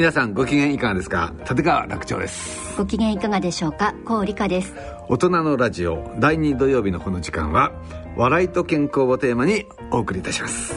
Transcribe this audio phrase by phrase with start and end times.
[0.00, 1.34] 皆さんご機嫌いかがですか？
[1.40, 2.74] 立川楽長です。
[2.78, 3.94] ご機嫌いかがでしょうか？
[4.06, 4.72] 高理香です。
[5.10, 7.70] 大人のラジオ第2土曜日のこの時間は
[8.16, 10.72] 笑いと健康をテーマにお送りいたします。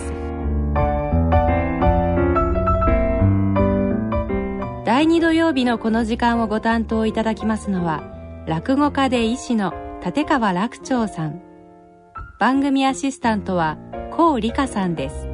[4.86, 8.04] 第2土曜日のこの時間をご担当いただきますのは
[8.46, 11.42] 落語家で医師の立川楽長さん。
[12.42, 13.78] 番組アシスタントは
[14.12, 15.28] 高理香さんです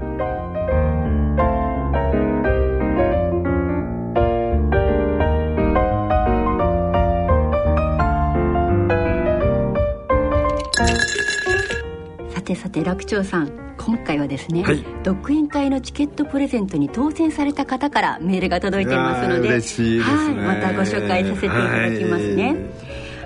[12.50, 13.52] てさて楽長さん。
[13.78, 14.84] 今回はですね、はい。
[15.04, 20.02] 独演会のチケットプレゼントに当選された方からメールが届いていますのでね。
[20.02, 22.56] はい、またご紹介させていただきますね。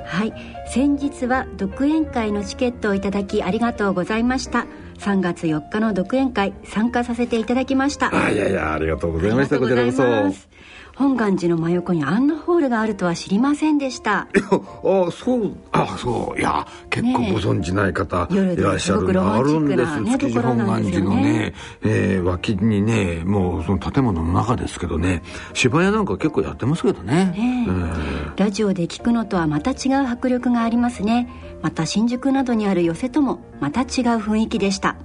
[0.05, 0.33] はい、
[0.67, 4.65] 先日は独演会のチケットをいただきありがとうございました。
[4.99, 8.13] 3月4日の独演会参加させていただきました。
[8.13, 9.57] あいやいやありがとうございました。
[9.57, 10.03] こちらこそ。
[10.03, 10.49] ます
[10.95, 14.27] 本願寺の真横にあんなホールがあるとは知りませんでした。
[14.35, 16.39] い やあそうあそう。
[16.39, 27.33] いや結構ご存知ない方いらっしゃるすごくロマンチックなあるんねです築地本願寺のね、えー脇にねもうその建物の中ですけどね芝居なんか結構やってますけどね。
[27.35, 27.69] ねえ。
[27.69, 27.89] うん
[28.35, 31.29] ラジオで聞くのとはまた違う迫力がありますね。
[31.61, 33.87] また新宿などにある寄せともまた違う
[34.19, 34.95] 雰囲気でした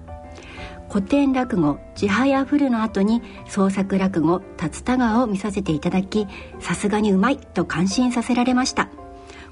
[0.90, 6.26] 古典落語「ちはやふる」の後に創作落語「竜田川」を見させていただき
[6.60, 8.88] さすがにうまいと感心させられました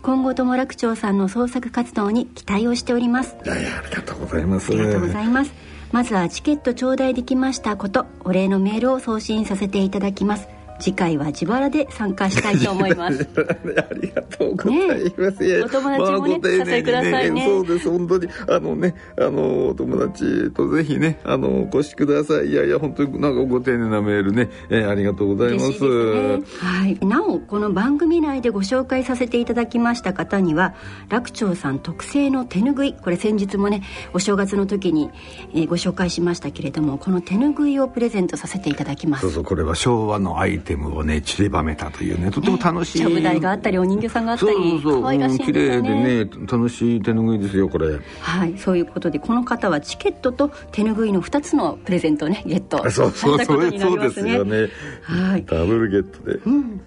[0.02, 5.66] 今後とも楽長さんの創作活動に期待をしておりますいやいやありがとうございますありがとうございます。
[5.92, 10.55] まずはチケット頂戴できましたこと、お礼のメールを送信させていただきます。
[10.78, 13.28] 次回は自腹で参加したいと思います。
[13.36, 15.42] ありがとうございます。
[15.42, 18.28] ねお友達もねご丁寧にお誘いくださいねそうです、本当に。
[18.48, 22.46] あのね、あの、お友達とぜひね、あの、お越しください。
[22.46, 25.66] いやいや、本当になんかご丁寧なメールね、えーありがとうございます。
[25.66, 26.68] 嬉しいですね。
[26.70, 27.06] はい。
[27.06, 30.74] なお、この番組内でご紹介させていただきました方には、
[31.08, 33.82] 楽長さん特製の手ぬぐい、これ先日もね、
[34.12, 35.10] お正月の時に、
[35.54, 39.22] えーご紹介しましたけれども、この手ぬぐいをプレゼントさせていただきます。
[39.22, 42.98] そうそう、これは昭和のアイテムをね、散りばめたというね、とても楽しい。
[42.98, 46.04] ちゃぶ台があったり、お人形さんがあったそうり、そうそう、可愛らしいん綺麗ですよね。
[46.04, 47.98] でね、楽しい手ぬぐいですよ、これ。
[48.20, 54.68] はい、そういうことでこの方はチケットと手ぬぐいの2つのプレゼントをねゲットあそうそうそう、されたことになりそうですよね。
[55.02, 56.38] はいダブルゲットで。
[56.44, 56.80] うん、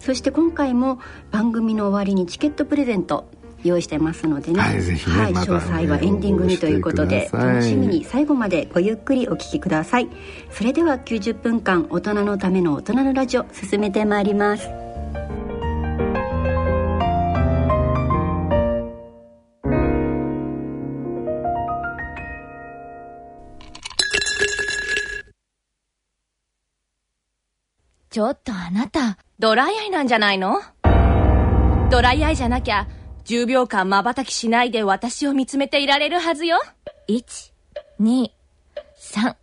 [0.00, 0.98] そして今回も
[1.30, 3.26] 番組の終わりにチケットプレゼント
[3.64, 10.08] 用意してますのでね、はいぜひねはい詳細はエンディングにということで楽しみに最後までごゆっくりお聞きください。
[10.50, 14.68] それでは90分間大人のための大人のラジオ進めてまいります。
[28.10, 30.60] ちょっとあなた、ドライアイなんじゃないの？
[31.90, 32.86] ドライアイじゃなきゃ、
[33.24, 36.60] 10秒間瞬きしないで私を見つめていられるはずよ。
[37.08, 37.52] 1、
[38.00, 38.30] 2、
[38.98, 39.36] 3、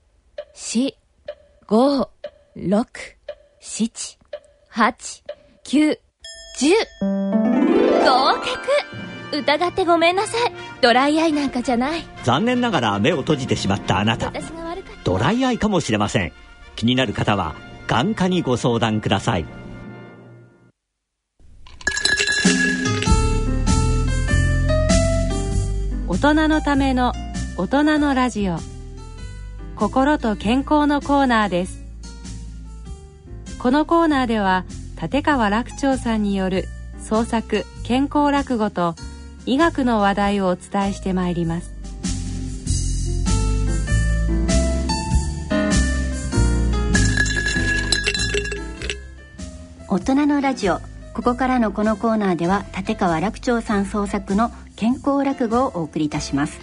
[0.55, 0.93] 4、
[1.67, 2.07] 5、
[2.55, 2.85] 6、
[3.61, 4.17] 7、
[4.71, 5.23] 8、
[5.63, 5.99] 9、
[6.59, 7.29] 10。
[8.03, 8.33] 合
[9.31, 10.51] 格疑ってごめんなさい。
[10.81, 12.01] ドライアイなんかじゃない。
[12.23, 14.99] 残念ながら目を閉じてしまったあなた私が悪かった。
[15.03, 16.33] ドライアイかもしれません
[16.75, 17.55] 気になる方は
[17.87, 19.45] 眼科にご相談ください
[26.21, 27.13] 大人のための
[27.55, 28.57] 大人のラジオ。
[29.77, 31.81] 心と健康のコーナーです。
[33.57, 34.65] このコーナーでは
[35.01, 36.65] 立川楽長さんによる
[37.01, 38.95] 創作健康落語と
[39.45, 41.71] 医学の話題をお伝えしてまいります。
[49.87, 50.81] 大人のラジオ。
[51.13, 56.57] ここからのこのコーナーでは立川楽長さん創作の健康落語をお送りいたします。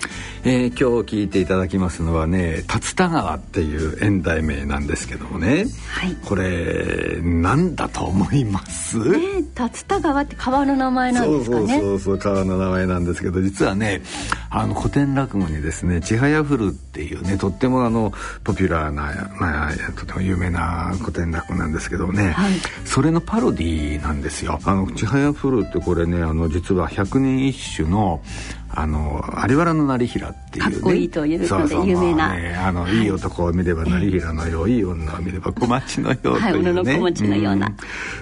[0.48, 5.66] えー今日聞いていただきますのはね竜田川っていう演題名なんですけどもね。
[5.90, 6.14] はい。
[6.24, 8.96] これ何だと思います？
[8.96, 11.66] ねえ竜田川って川の名前なんですかね？
[11.66, 14.02] そうそうそうそう川の名前なんですけど実はね
[14.48, 18.12] あの古典落語にですね「ちはやふる」っていうねとってもあの
[18.44, 22.52] ポピュラーな、まあ、とても有名な古典落語なんですけどね、はい。
[22.84, 24.60] それのパロディーなんですよ。
[24.64, 28.22] あのちはやふるってこれねあの実は百人一首の
[28.78, 37.76] あの有原の成平っていう、ね、かっこいいというので有名な、ね、あの、はい、いい男を見れば成平のよう、いい女を見れば小町のようというね、はい、の小町のような、うん、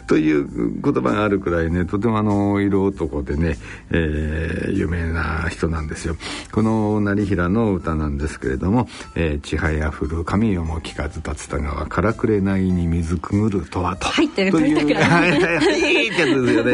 [0.07, 3.57] という言葉があるくらいねとてもあの色男でね、
[3.91, 6.17] えー、有名な人なんですよ。
[6.53, 14.07] この成平の歌なんですけれども「えー、ちはやふる神よも聞かず竜田川からくれないに水くぐるとは」と。
[14.07, 16.71] 入ってるという、はいはいはい、ってやつですよね。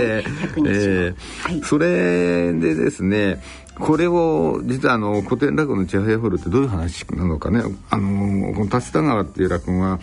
[0.66, 3.40] えー、はい、それでですね
[3.80, 7.62] これを実はあの古典落語の「ちはやふる」ってどういう話なのかね。
[7.90, 9.98] あのこの竜田川っていう落語は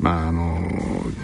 [0.00, 0.60] まああの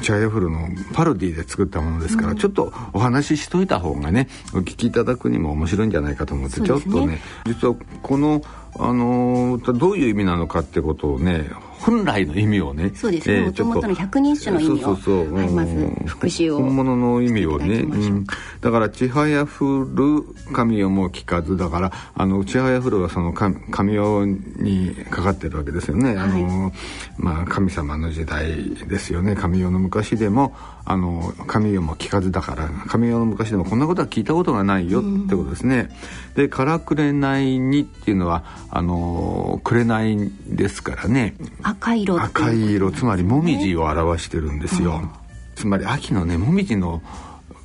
[0.03, 7.21] チャイヤフルのパロディで作ったものですから、うん、ちょっとお話ししといた方がねお聞きいただくにも面白いんじゃないかと思って、ね、ちょっとね。
[7.47, 8.43] 実はこの
[8.79, 13.43] あのどういう意味なのかってことをね本来の意味をねそうですね。
[13.47, 15.75] もともとの百人種の意味をそうそうそう、はい、まず
[16.07, 18.25] 復習を本物の意味をね、うん、
[18.61, 23.57] だから「ちはやふる神代も聞かず」だからあのちはやふるはその神
[23.97, 26.73] 代にかかってるわけですよね、はい、あの
[27.17, 29.37] まあ神様の時代ですよね。
[29.37, 30.55] 神代の昔でも
[30.85, 35.91] あの神代も聞かずだから神代の昔でもこんなことは聞いたことがないよってことですね、
[36.37, 41.35] うん、で「からくれないに」っていうのはあの紅ですからね
[41.69, 45.11] 赤色赤い色つまりもみじを表してるんですよ、うん、
[45.55, 47.03] つまり秋のねもみじの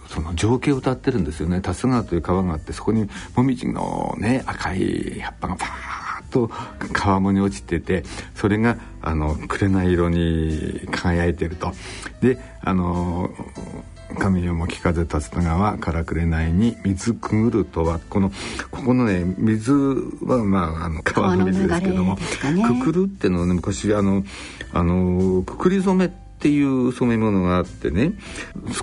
[0.09, 1.59] その情景を歌ってるんですよね。
[1.65, 6.51] 竜川という川があってそこにもみじのね赤い葉っぱがパーッと
[6.91, 8.03] 川面に落ちてて
[8.35, 11.73] それがあの紅色に輝いてると。
[12.21, 13.31] であの
[14.13, 17.99] 神よも聞かず竜田川からくれないに水くぐるとは。
[18.09, 18.31] この
[18.71, 22.21] ここのね水はまああの川の水ですけども、ね、
[22.79, 24.23] くくるってのはね昔あの
[24.73, 26.09] あのくくり染めっ
[26.43, 28.13] ていう染め物があってね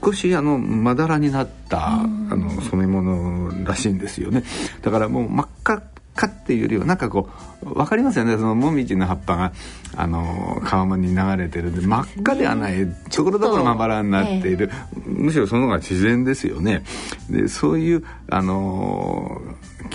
[0.03, 4.45] 少しあのまだらになったあの染め物らしいんですよね。
[4.83, 5.83] だからもう真っ赤
[6.21, 7.31] かっていうよりはなんかこ
[7.63, 9.53] う分かりますよねそのもみじの葉っぱが
[9.97, 16.85] あの川面に流れてるんで真っ赤ではないところどころまばらになっている、えー、むしろその方が自然ですよね。
[17.31, 19.41] でそういうあの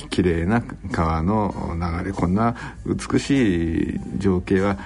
[0.10, 2.56] 綺麗な川の流れこんな
[2.86, 4.78] 美しい情景は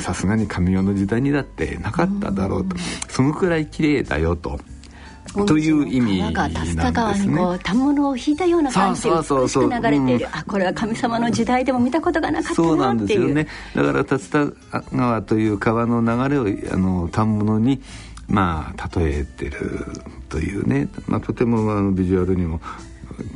[0.00, 2.76] さすがに神代の時代にだってなかっただろうと
[3.08, 4.58] そのくらい綺麗だよと。
[5.46, 6.92] という意味なんですね。
[6.92, 10.28] 川にこう反物を引いたような感じで美しく流れている。
[10.32, 13.34] あこれは神様の時代でも見たことがなかったなっていう。
[13.34, 13.46] ね。
[13.74, 17.80] だから竜田川という川の流れをあの反物に
[18.28, 19.86] まあ例えてる
[20.28, 22.60] というね、まあとてもあのビジュアルにも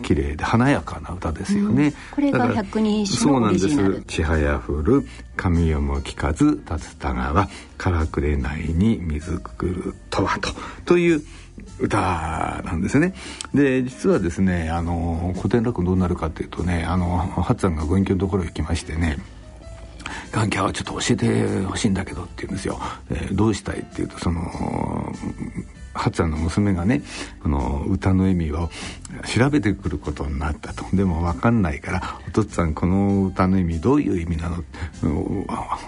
[0.03, 5.06] 綺麗で華やかな歌ですよね、うん、これが百人一首のオリジナル「ちはやふる
[5.37, 7.49] 神よも聞かず竜田川
[7.79, 10.50] からくれないに水くくるとは」と
[10.85, 11.23] という
[11.79, 13.15] 歌なんですよね。
[13.55, 19.19] で実はですねあの古典落語どうなるかっていうとねあのハッさんがご隠居のところへ行きましてね
[20.33, 22.79] 眼鏡はちょっと教えてほしいんだけどって言うんですよ。
[23.11, 25.12] えー、どうしたいっていうとその
[25.96, 27.02] ハツさんの娘がね
[27.43, 28.70] この歌の意味を
[29.26, 30.84] 調べてくることになったと。
[30.94, 34.56] でも分かんないから「お父っつぁんこの歌の意味どういう意味なの?」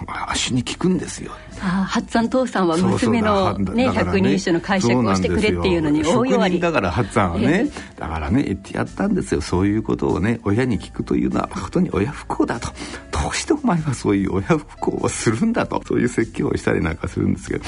[0.07, 1.31] あっしに聞くんですよ。
[1.61, 9.41] ああハッツさん父さんは娘のねね百人一首の解釈をしてくれっていうのに大弱りだからハッツさんはね、だからね言ってやったんですよ。
[9.41, 12.69] そういうことをね親に聞くというのは誠に親不孝だと。
[13.11, 15.81] どうしてお前はそういう親不孝をするんだと。
[15.85, 17.65] そういう説教をしたりなんかするんですけど。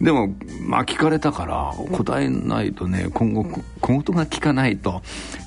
[0.00, 0.32] でも
[0.66, 3.44] まあ聞かれたから答えないとね今後
[3.80, 5.02] 小言が聞かないと。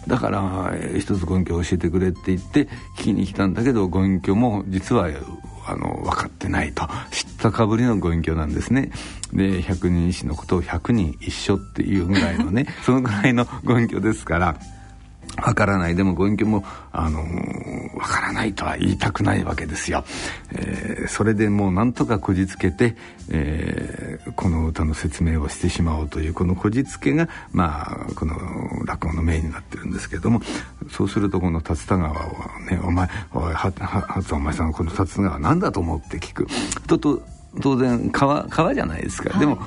[0.07, 5.09] だから一つ根拠を教えてくれって言って聞きに来たんだけどご隠居も実は
[5.67, 6.87] あの分かってないと。
[7.11, 8.91] 知ったかぶりのご隠居なんですね。
[9.33, 14.55] で百人一首のことを百人一緒っていうぐらいのねそのぐらいのご隠居ですから。
[15.37, 15.95] わからない。
[15.95, 20.03] でもご隠居もあのー、わからないとは言いたくないわけですよ、
[20.51, 22.95] えー、それでもうなんとかこじつけて、
[23.29, 28.35] えー、この歌の説明をしてしまおうというこのこじつけがまあこの
[28.85, 30.41] 落語のメインになってるんですけども
[30.89, 32.15] そうするとこの竜田川を
[32.69, 36.47] ね「お前おいはははお前さんこの竜田川何だと思って聞く」
[36.87, 37.21] とと
[37.61, 39.57] 当然川川じゃないですか、はい、でも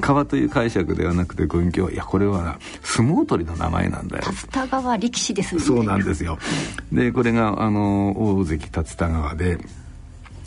[0.00, 4.24] 川という解釈ではなくて軍教いやこれは相撲取りの名前なんだよ。
[4.30, 5.60] 竜田川力士ですね。
[5.60, 6.38] そうなんですよ。
[6.92, 9.58] でこれがあの大関竜田川で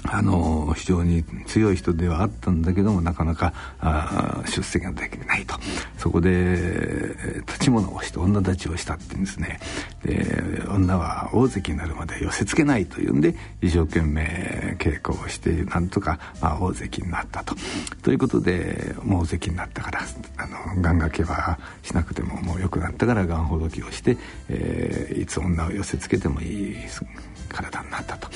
[0.06, 5.56] あの非常に強い人ではあったんだけどもなかなかあ出席ができないと
[5.98, 7.16] そこで
[7.48, 9.60] 立ち物をして女立ちをしたって言うんですね
[10.04, 17.56] で女は大関になるまで寄せつけないというんで一生懸命稽古をしてなんとか、まあ、大関になったと。
[18.02, 20.02] ということでもう大関になったから
[20.38, 24.18] あの願掛けはしなくてももう良くなったから願ほどきをして、
[24.50, 26.76] えー、いつ女を寄せつけてもいい
[27.50, 28.28] 体になったと。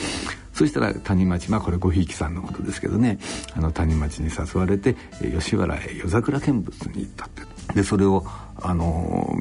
[0.57, 3.19] そしたら谷町まあこれごひいきさんのことですけどね。
[3.53, 4.95] あの谷町に誘われて
[5.39, 7.43] 吉原へ夜桜見物に行ったって
[7.75, 8.25] でそれを
[8.61, 9.35] あの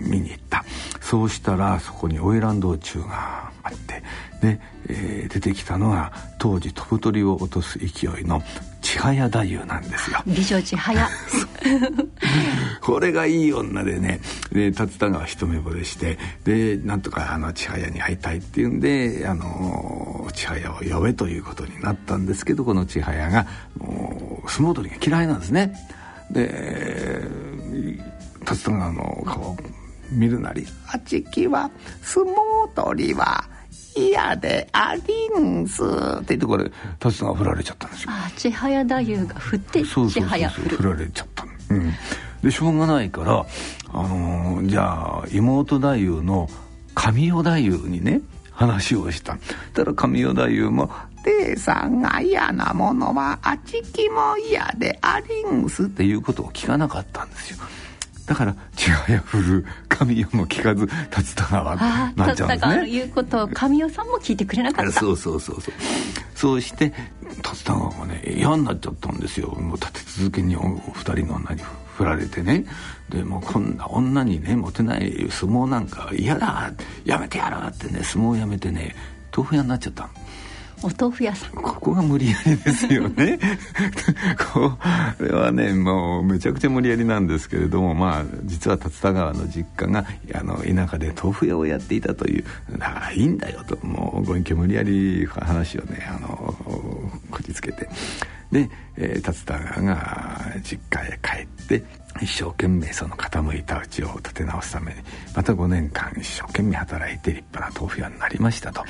[0.00, 0.64] 見に行った。
[1.00, 4.02] そうしたらそこに花魁道中があって
[4.42, 8.42] で、えー、出てきたのが当時飛ぶ鳥を落とす勢いの
[8.82, 10.22] 千早太夫なんですよ。
[10.26, 11.08] 美女千早。
[12.82, 14.20] これがいい女でね
[14.52, 23.46] で竜田川一目惚れしてでなんとかあの千早に会いたいっていうんであの千早を呼べということになったんですけどこの千早が
[23.78, 25.74] もう相撲取りが嫌いなんですね
[26.30, 27.22] で
[28.40, 29.56] 竜田川の顔を
[30.10, 31.70] 見るなり「あちきは
[32.02, 32.34] 相撲
[32.74, 33.44] 取りは
[33.94, 35.82] 嫌でありんす」
[36.20, 38.10] っていうところで達田が振られちゃったんですよ。
[38.12, 40.76] あ千早太夫が振って千早振る。
[40.76, 41.92] 振られちゃったうん、
[42.42, 43.44] でしょうがないから、
[43.92, 46.48] あのー、じゃあ妹太夫の
[46.94, 49.36] 神代太夫にね話をした。
[49.74, 50.90] たら神代太夫も
[51.40, 57.58] 「姉さんが嫌なものはあちきも嫌でありんす」っていうことを聞かなかったんですよ。
[58.26, 62.88] だからちはやふる神代も聞かず立田川なっちゃうんですね。
[62.88, 64.92] いうことを神代さんも聞いてくれなかった。
[64.92, 65.74] そうそうそうそう。
[66.34, 66.92] そうして
[67.38, 69.48] 立田川がね嫌になっちゃったんですよ。
[69.48, 70.60] もう立て続けにお
[70.92, 71.62] 二人の女に
[71.96, 72.66] 振られてね。
[73.08, 76.70] でもこんな女にねモテない相撲なんか嫌だ。
[77.06, 78.94] やめてやるってね相撲やめてね
[79.34, 80.10] 豆腐屋になっちゃった
[80.82, 81.50] お豆腐屋さん。
[81.52, 83.38] ここが無理やりですよね。
[84.52, 84.72] こ
[85.20, 90.04] れはねもうめちゃくちゃ無理やりなんですけれどもまあ実は竜田川の実家が
[90.34, 96.54] あの田舎で豆腐屋をやっていたというだからいいんだよともうご隠居無理やり話をねあの
[97.30, 97.88] こじつけて。
[98.50, 100.27] で、えー、竜田川が
[100.62, 101.84] 実家へ帰って
[102.20, 105.00] 一生懸命その傾いた家を立て直すために
[105.34, 108.84] また5年間一生懸命働いて立派な豆腐屋になりましたと。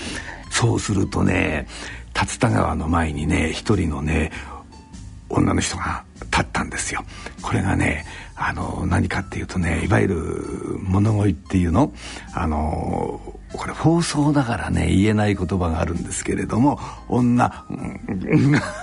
[0.51, 1.67] そうするとね
[2.15, 4.33] 竜田川の前にね一人のね
[5.29, 7.05] 女の人が立ったんですよ。
[7.43, 10.17] これがねあの何かっていうとねいわゆる
[10.83, 11.93] 物乞いっていうの？
[12.35, 13.21] あの
[13.53, 16.79] これ放送だからね言えない言葉があるんですけれども
[17.09, 17.65] 女が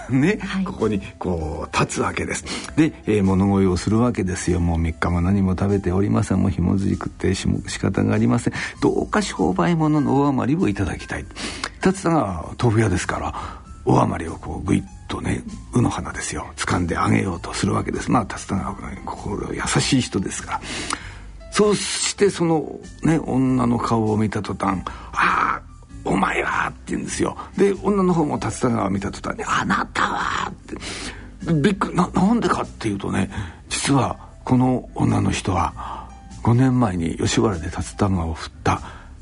[0.09, 2.45] ね、はい、ここにこう立つわけです。
[2.75, 4.59] で、えー、物乞いをするわけですよ。
[4.59, 6.39] もう3日も何も食べておりません。
[6.39, 8.53] もうひもずり食ってし仕方がありません。
[8.81, 11.25] どうか商売物の大余りをいただきたい。
[11.83, 13.33] 立田が豆腐屋ですから
[13.85, 15.43] 大余りをこうグイッとね
[15.73, 16.47] 卯の花ですよ。
[16.55, 18.11] 掴んであげようとするわけです。
[18.11, 20.61] まあ竜田川心優しい人ですから
[21.55, 24.81] そしてそのね女の顔を見た途端
[25.15, 25.61] 「ああ
[26.03, 27.37] お前は」って言うんですよ。
[27.55, 30.75] で女の方も竜田川を見た途端に「あなたは」って。
[31.53, 33.29] びっくりななんでかっていうとね
[33.69, 36.09] 実はこの女の人は
[36.43, 38.81] 5年前に吉原で竜田川を振った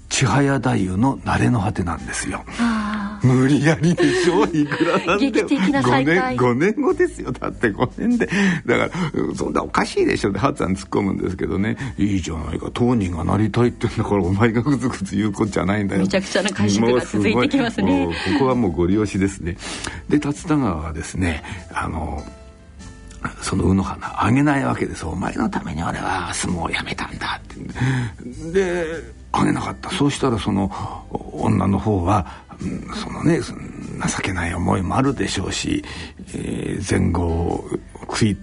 [0.09, 2.43] 千早太夫の慣れの果てなんですよ。
[3.23, 7.31] 無理やりでしょいくらなんで劇的な再会 5, 年5年後ですよ。
[7.31, 8.29] だって5年で。
[8.65, 10.29] だからそんなおかしいでしょ。
[10.29, 11.77] ってハッツァン突っ込むんですけどね。
[11.97, 12.69] いいじゃないか。
[12.73, 16.01] 当人がなりたいって言うんだからお前がグズグズ言うことじゃないんだよ。
[16.01, 18.07] めちゃくちゃな解釈が続いてきますね。
[18.33, 19.57] ここはもうご利用しですね。
[20.09, 22.23] で竜田川はですねあの
[23.41, 25.05] その卯の花あげないわけです。
[25.05, 28.51] お前のために俺は相撲をやめたんだって。
[28.51, 28.85] で
[29.31, 29.89] あげなかった。
[29.91, 30.69] そうしたらその
[31.31, 32.42] 女の方は
[32.95, 35.83] そのね情けない思いもあるでしょうし、
[36.33, 37.69] えー、前後を
[38.01, 38.35] 食いっ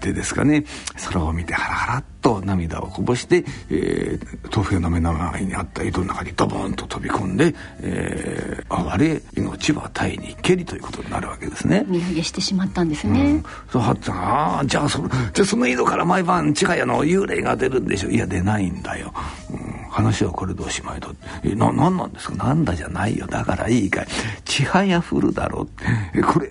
[0.00, 0.64] てですかね
[1.04, 11.84] 空を見てハラハラっと涙をこぼして、えー、豆腐屋の目の前にあった井戸の中にドボンと飛び込んで、えー、哀れ命は体にけりということになるわけですね。
[11.86, 14.98] 見上げしてしまったんですね、うん、そうはっちゃんああじゃあそ
[15.32, 19.12] じゃあその井戸から毎晩千早の幽霊が出るんでしょいや出ないんだよ、
[19.52, 19.59] うん
[19.90, 21.08] 話はこれでおしまいだ
[21.42, 22.34] えな何なんですか？
[22.36, 23.26] なんだじゃないよ。
[23.26, 24.06] だからいいかい。
[24.44, 25.66] ちはやふるだろ
[26.14, 26.50] えこれ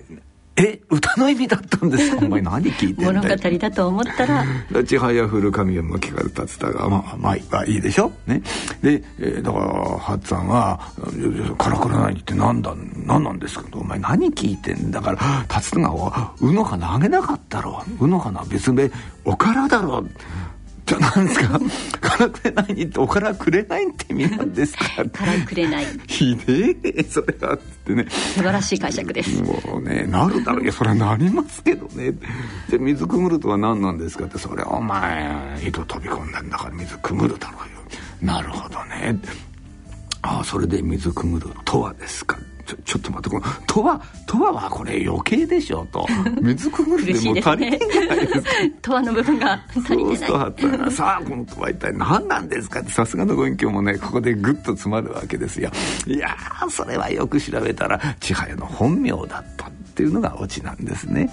[0.56, 2.18] え歌の意味だったんですか？
[2.26, 3.28] お前何聞いてんだ物語
[3.58, 4.44] だと思ったら
[4.86, 8.42] 「ちはやふる神を向きから立つたがまあまあいいでしょ」ね、
[8.82, 9.64] で、えー、だから
[9.98, 10.78] ハッツァンは
[11.56, 12.74] 「からくらないって何だ？
[13.06, 15.18] 何なんですか?」お前何聞いてんだから
[15.56, 18.04] 立田川は「うの花あげなかったろう。
[18.04, 18.90] うの花別名
[19.24, 20.04] おからだろ」
[20.90, 21.60] じゃあ何ですか。
[22.00, 24.84] からくれないにっておからくれないって意味なんですか。
[25.12, 25.86] からくれない。
[26.08, 28.06] ひでえそれはってね。
[28.10, 29.40] 素晴らしい解釈です。
[29.40, 32.12] もうねなるだろういやそれはなりますけどね。
[32.68, 37.80] で水くぐるとは何なんですかってそれはお前井戸飛び込んだんだから水くぐるだろうよ。
[38.20, 39.16] なるほどね。
[40.22, 42.36] ああそれで水くぐるとはですか
[42.70, 46.06] ちょちょっと待ってこの「とは」「とは」はこれ余計でしょと。
[46.40, 48.50] 水くぐるでもう足りてんじゃないですか。
[48.82, 50.16] とはの部分が足りない。
[50.90, 52.90] さあこのとは一体何なんですかって。
[52.90, 55.70] さすがのご隠居もねここでグッと詰まるわけですよ。
[56.06, 61.30] いやーそれはよく調べたら千早の本名だったっていうのがオチなんですね。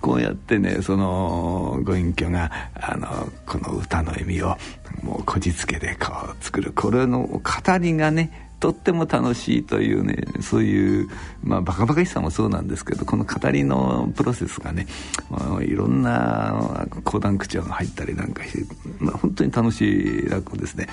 [0.00, 4.56] こうやってねそのご隠居があのこの歌の意味を
[5.02, 7.42] もうこじつけでこう作るこれの語
[7.78, 11.08] りがねとっても楽しいというねそういう
[11.42, 14.86] まあバカバカしさもそうなんですけどこの語りのプロセスがね
[15.30, 20.88] まあいろんな講談口調が入ったりなんかして、まあ、本当に楽しい落語ですね。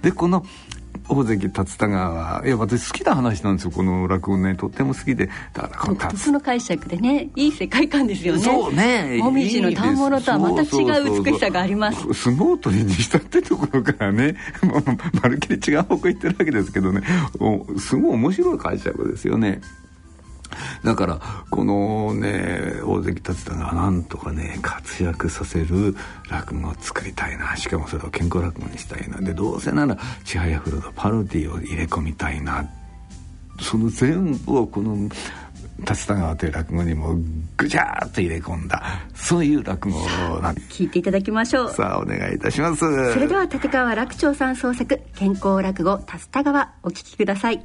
[0.00, 0.44] でこの
[1.08, 4.54] 大関竜田川はいや私好きな話なんですよこの落語ね。
[4.54, 5.28] とっても好きで。
[5.52, 8.40] だからこのの解釈でねいい世界観ですよね。
[8.40, 9.18] そうね。
[9.18, 12.14] もみじの反物とはまた違そう美しさがあります。
[12.14, 14.82] 相撲取りにしたってところからね もう
[15.22, 17.02] まるっきり違う方向行ってるわけですけどね。
[17.38, 19.60] おすごい面白い解釈ですよね。
[20.84, 25.94] だからこのね大関達田がなんとかね活躍させる
[26.30, 27.56] 落語を作りたいな。
[27.56, 29.18] しかもそれを健康落語にしたいな。
[29.20, 32.64] でどうせなら「ちはやふる」のパロディを入れ込みたいな。
[33.60, 34.96] その全部をこの
[35.78, 37.16] 「竜田川」という落語にも
[37.56, 38.82] ぐちゃーっと入れ込んだ。
[39.14, 40.00] そういう落語
[40.40, 41.70] なん聞いていただきましょう。
[41.70, 42.80] さあお願いいたします。
[43.12, 47.64] それでは立川楽長さん創作健康落語竜田川お聞きください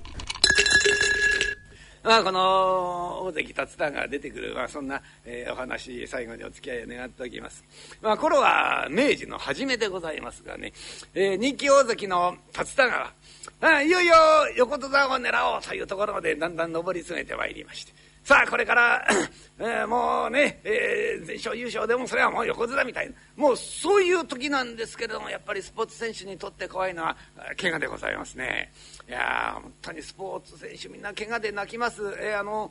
[2.07, 7.65] まあ、この大関達田が出てくる、まあ、そんな、えーお話最後にお付き合いを願っておきます。
[8.01, 10.71] まあ、頃は明治の初めでございますがね、
[11.13, 13.11] えー人気大関の達田川
[13.59, 14.13] あいよいよ
[14.55, 17.91] 横戸沢を狙おうというところまでだんだん上り詰めてまいりまして
[18.23, 19.07] さあこれから、
[19.59, 27.17] えーもうね、えー全勝優勝でもそれはもう横綱みたいなもうそういう時なんですけれどもやっぱりスポーツ選手にとって怖いのは
[27.59, 28.71] 怪我でございますね。
[29.07, 32.01] いやー本当にスポーツ選手みんな怪我で泣きます。
[32.19, 32.69] えーあの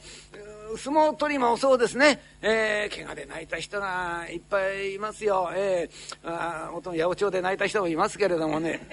[0.77, 5.51] 相撲取りもそうですね、えー怪我で泣いた人がいっぱいいますよ。
[5.55, 8.87] えー、あーもと八百長で泣いた人もいますけれどもね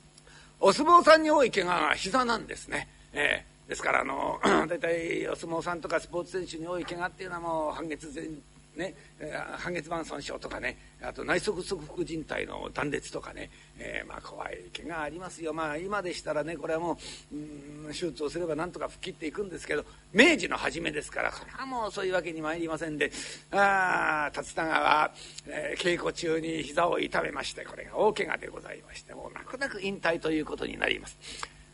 [0.60, 2.88] お相撲さんに多い怪我が膝なんですね。
[3.14, 4.38] えーですからあの
[4.68, 8.28] 大体お相撲さんとかスポーツ選手に多い怪我っていうのはもう半月前
[8.76, 8.94] ね、
[9.58, 13.50] 半月板損傷とかねあと内側側副靭帯の断裂とかね、
[13.84, 16.98] えーまあ怖い怪我ありますよまあ今でしたらねこれはも
[17.32, 23.10] うう手術をすればなんとか吹っ切っていくんですけど明治の初めですからこれはもうそういうわけに参りませんで
[23.50, 25.10] ああ竜田川、
[25.48, 31.18] えー稽古中に膝を痛めましてこれが大怪我でございましてもう泣く泣く引退ということになります。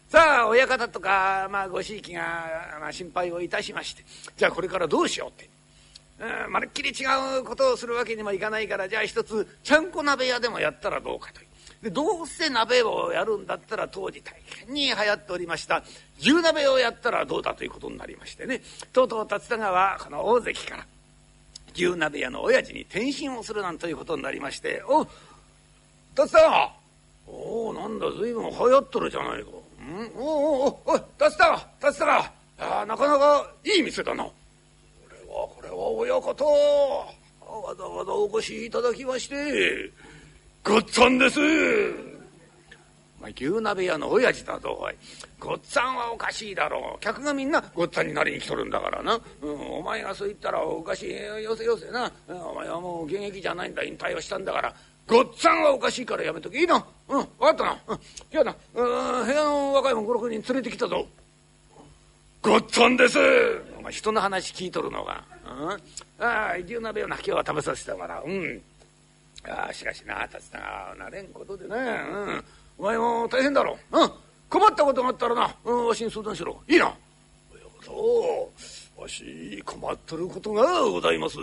[0.08, 4.04] さあ親方とか、まあ、ごひいきが、まあ、心配をいたしまして
[4.38, 5.50] じゃあこれからどうしようって。
[6.20, 7.04] うんまるっきり違
[7.40, 11.47] うことをするわけにもいかないからじゃあ一つちゃんこ鍋屋でもやったらどうかという
[11.82, 14.34] でどうせ鍋をやるんだったら当時大
[14.66, 15.82] 変に流行っておりました
[16.18, 18.62] 牛鍋をやったらどうだということになりましてね
[18.92, 20.86] とうとう竜田川この大関から
[21.74, 25.08] 牛鍋屋の親父に転身をするなんということになりまして「お竜
[26.16, 26.74] 田川
[27.28, 29.50] おおなんだ随分流行っとるじゃないか。
[29.50, 34.24] んおおおおい竜田川竜田川あなかなかいい店だな。
[34.24, 34.32] こ
[35.10, 39.92] れはこれは親方わざわざお越しいただきまして
[40.64, 41.40] ごっつぁんです。
[43.18, 44.94] お前牛鍋屋の親父だぞおい。
[45.40, 47.00] ごっつぁんはおかしいだろう。
[47.00, 53.82] 客がみんなごっつぁんになりに来とるんだからな、うん、お前がそう言ったらおかしいよせよせな、うんお前はもう現役じゃないんだ。
[53.82, 54.74] 引退をしたんだから。
[55.06, 56.84] ごっつぁんはおかしいからやめとけいいな。
[57.08, 57.98] うん分かったな、うん、
[58.30, 58.56] じゃあな。
[58.74, 61.06] うん部屋の若いもん56人連れてきたぞ。
[62.42, 63.18] ごっつぁんです。
[63.78, 65.78] お前人の話聞いとるのが、うん、あ
[66.52, 68.20] あ牛鍋をな今日は食べさせてもら。
[68.20, 68.62] ううん
[69.46, 72.44] ああしかしな竜田がなれんことでね、うん、
[72.78, 73.78] お前も大変だろ。
[73.92, 74.10] う、うん、
[74.48, 76.60] 困ったことがあったらな、うん、わしに相談しろ。
[76.68, 76.92] いいな。
[77.84, 78.50] そ
[78.98, 81.38] うわし困っとることがございます。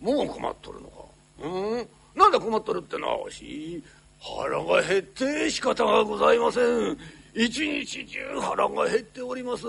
[0.00, 1.04] もう困っとるのか。
[1.42, 1.88] うん。
[2.14, 3.82] なんだ困っとるってなわし
[4.20, 6.96] 腹が減って仕方がございません。
[7.34, 9.66] 一日中腹が減っております。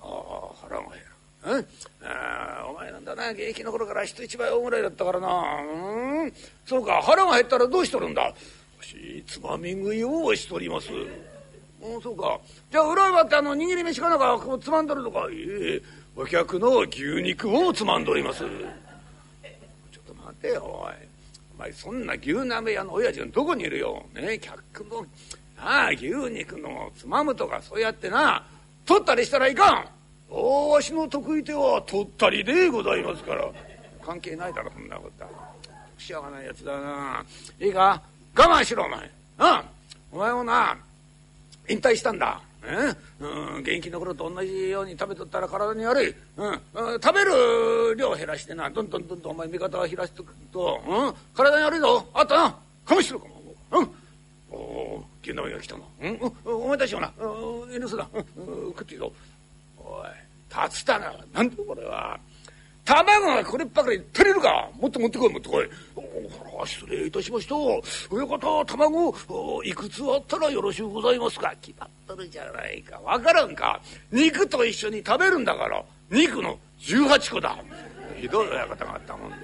[0.00, 1.09] ああ腹が減る。
[1.42, 1.66] うん、
[2.04, 3.30] あお前なんだな。
[3.30, 5.28] 現役の頃から人一倍大ぐらいだったからな。
[5.62, 6.32] うん。
[6.66, 8.34] そうか腹が減ったらどうしとるんだ。
[8.82, 10.88] しつまみ食いをしとります。
[10.92, 12.38] うそうか。
[12.70, 15.28] じゃあ裏はってあの握り飯かなんかこうつまんどるのか。
[15.30, 15.82] いえ
[16.14, 18.40] お客の牛肉をつまんどります。
[18.40, 20.92] ちょっと待てよおい。
[21.56, 24.04] お前そんな牛鍋屋の親父がどこにいるよ。
[24.14, 25.06] ね客の
[25.56, 28.46] なあ牛肉のつまむとかそうやってな。
[28.84, 29.99] 取ったりしたらいかん。
[30.30, 33.50] わしの得意手は取ったりでございますから。
[34.04, 35.30] 関係ないだろそんなことは。
[35.98, 37.24] しょうがないやつだな。
[37.60, 38.00] いいか？
[38.34, 38.98] 我慢しろお前。
[39.00, 39.62] うん。
[40.12, 40.78] お前もな
[41.68, 42.40] 引退したんだ。
[42.64, 42.94] え？
[43.20, 43.26] う
[43.58, 46.60] ん、現役の頃と同じように食べとったら体に悪い、うん、
[47.02, 48.70] 食べる量を減らしてな。
[48.70, 52.06] どんどんどんどんお前味方を減らしてくと、うん、体に悪いぞ。
[52.14, 52.56] あったな。
[52.84, 53.34] かもしろかも
[53.72, 53.82] う。
[53.82, 53.90] ん。
[54.50, 57.12] おお牛鍋が来たな、うん、お前たちもな。
[57.18, 58.24] 遠慮すな、うん、
[58.70, 59.12] 食っていいぞ。
[59.90, 60.08] おい
[60.50, 62.18] 竜田がな何だこれは。
[62.84, 64.68] 卵がこればかり足りるか。
[64.80, 65.68] もっと持ってこい持ってこい。
[65.94, 67.54] ほら失礼いたしました。
[68.10, 69.14] 親方卵
[69.64, 71.54] いくつあったらよろしゅうございますか。
[71.60, 72.98] 決まっとるじゃないか。
[73.04, 73.80] 分からんか。
[74.10, 75.84] 肉と一緒に食べるんだから。
[76.10, 77.56] 肉の18個だ。
[78.20, 79.36] ひどい親方があったもんで。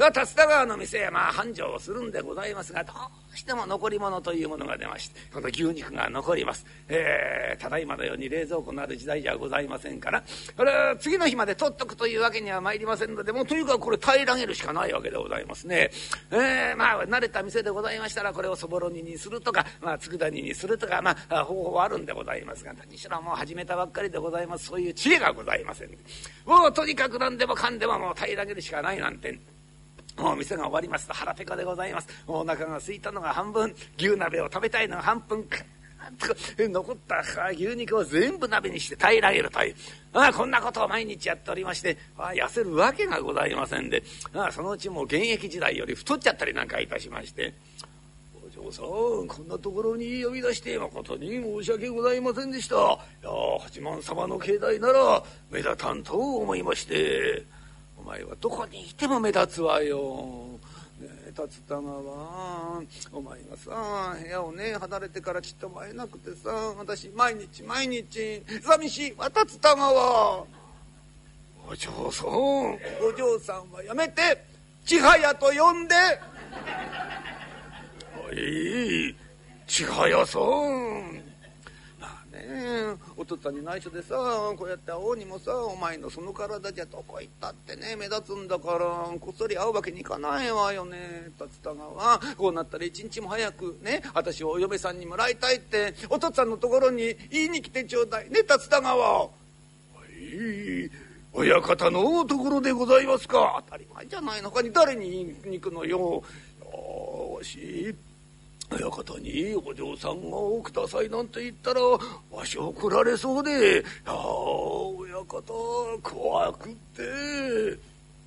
[0.00, 2.90] さあ竜田川の店へまあ繁盛するんでございますがど
[3.30, 10.24] うしても残り物というものが出ましてこの牛肉が残ります、えー、ただいまのように冷蔵庫のある時代じゃございませんから
[10.56, 15.90] これは次の日まで取っとくというわけには参りませんのでもうとにかくこれ平らげるしかないわけでございますね、
[16.30, 24.64] えー、まあ慣れた店でございましたらこれをそぼろ煮にするとか、まあ、佃煮にするとか、まあ、方法はあるんでございますが何しろもう始めたばっかりでございます。
[24.64, 25.90] そういう知恵がございません。
[26.46, 29.59] もうとにかく何でもかんでももう平らげるしかないなんて。
[30.16, 32.08] もう店が終わりますと腹ペコでございます。
[32.26, 33.74] お腹が空いたのが半分。
[33.98, 35.46] 牛鍋を食べたいのが半分。
[36.58, 39.74] 残った牛肉を全部鍋にして平らげるという。
[40.12, 44.02] あこんなことを毎日やっておりましてあ痩せるわけがございませんで。
[44.34, 47.54] あそのうちもう現役時代より太っちゃったりなんかいたしまして
[48.34, 48.86] 「お嬢さん
[49.28, 52.76] こんなところに呼び出して誠に申し訳ございませんでした。
[52.76, 57.59] いや八幡様の境内なら目立たんと思いまして。
[58.02, 60.58] お前はどこにいても目立つわよ。
[61.00, 61.82] ねえ竜田川
[63.12, 70.44] お前がさ部屋をね離れてからちっとも会えなくてさ私毎日毎日寂しいわ竜田川
[71.68, 72.28] お嬢さん。
[72.28, 72.78] お
[73.16, 74.44] 嬢さんはやめて
[74.84, 75.94] 千早と呼んで。
[78.28, 79.16] おい
[79.66, 81.29] 千早さん。
[82.32, 84.14] ねお父さんに内緒でさ
[84.56, 88.78] こうやって会おうにもさお前のその体じゃどこ行ったってね目立つんだから
[89.18, 99.18] こっそり会うわけにいかないわよね竜田川こうなったら一日も早くね私をお嫁さんにもらいたいってお父さんのところに言いに来てちょうだいね竜田川。
[99.18, 99.28] は
[100.08, 100.90] い
[101.32, 106.24] 親方のところでございますか当たり前じゃないのかに誰に行くのよ。
[106.72, 107.94] よし
[108.72, 111.98] 親方にお嬢さんをくださいなんて言ったらわ
[112.44, 115.52] し怒られそうで「あ親方
[116.02, 117.02] 怖くって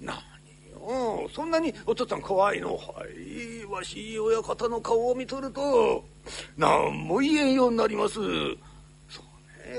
[0.01, 0.15] 何
[0.71, 2.75] よそんなにお父さん怖いの？
[2.75, 6.03] はいわし親方の顔を見とると
[6.57, 8.19] 何も言えんようになります。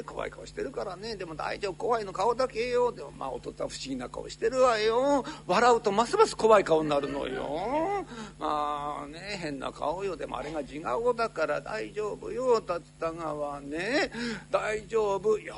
[0.03, 1.17] 怖い顔してるからね。
[1.17, 2.91] でも大丈夫怖いの顔だけよ。
[2.93, 5.25] でもまあお父さん不思議な顔してるわよ。
[5.47, 8.05] 笑うとますます怖い顔になるのよ。
[8.39, 10.17] まあね変な顔よ。
[10.17, 12.61] でもあれが地顔だから大丈夫よ。
[12.61, 14.11] 竜田川ね。
[14.51, 15.39] 大丈夫。
[15.39, 15.55] いや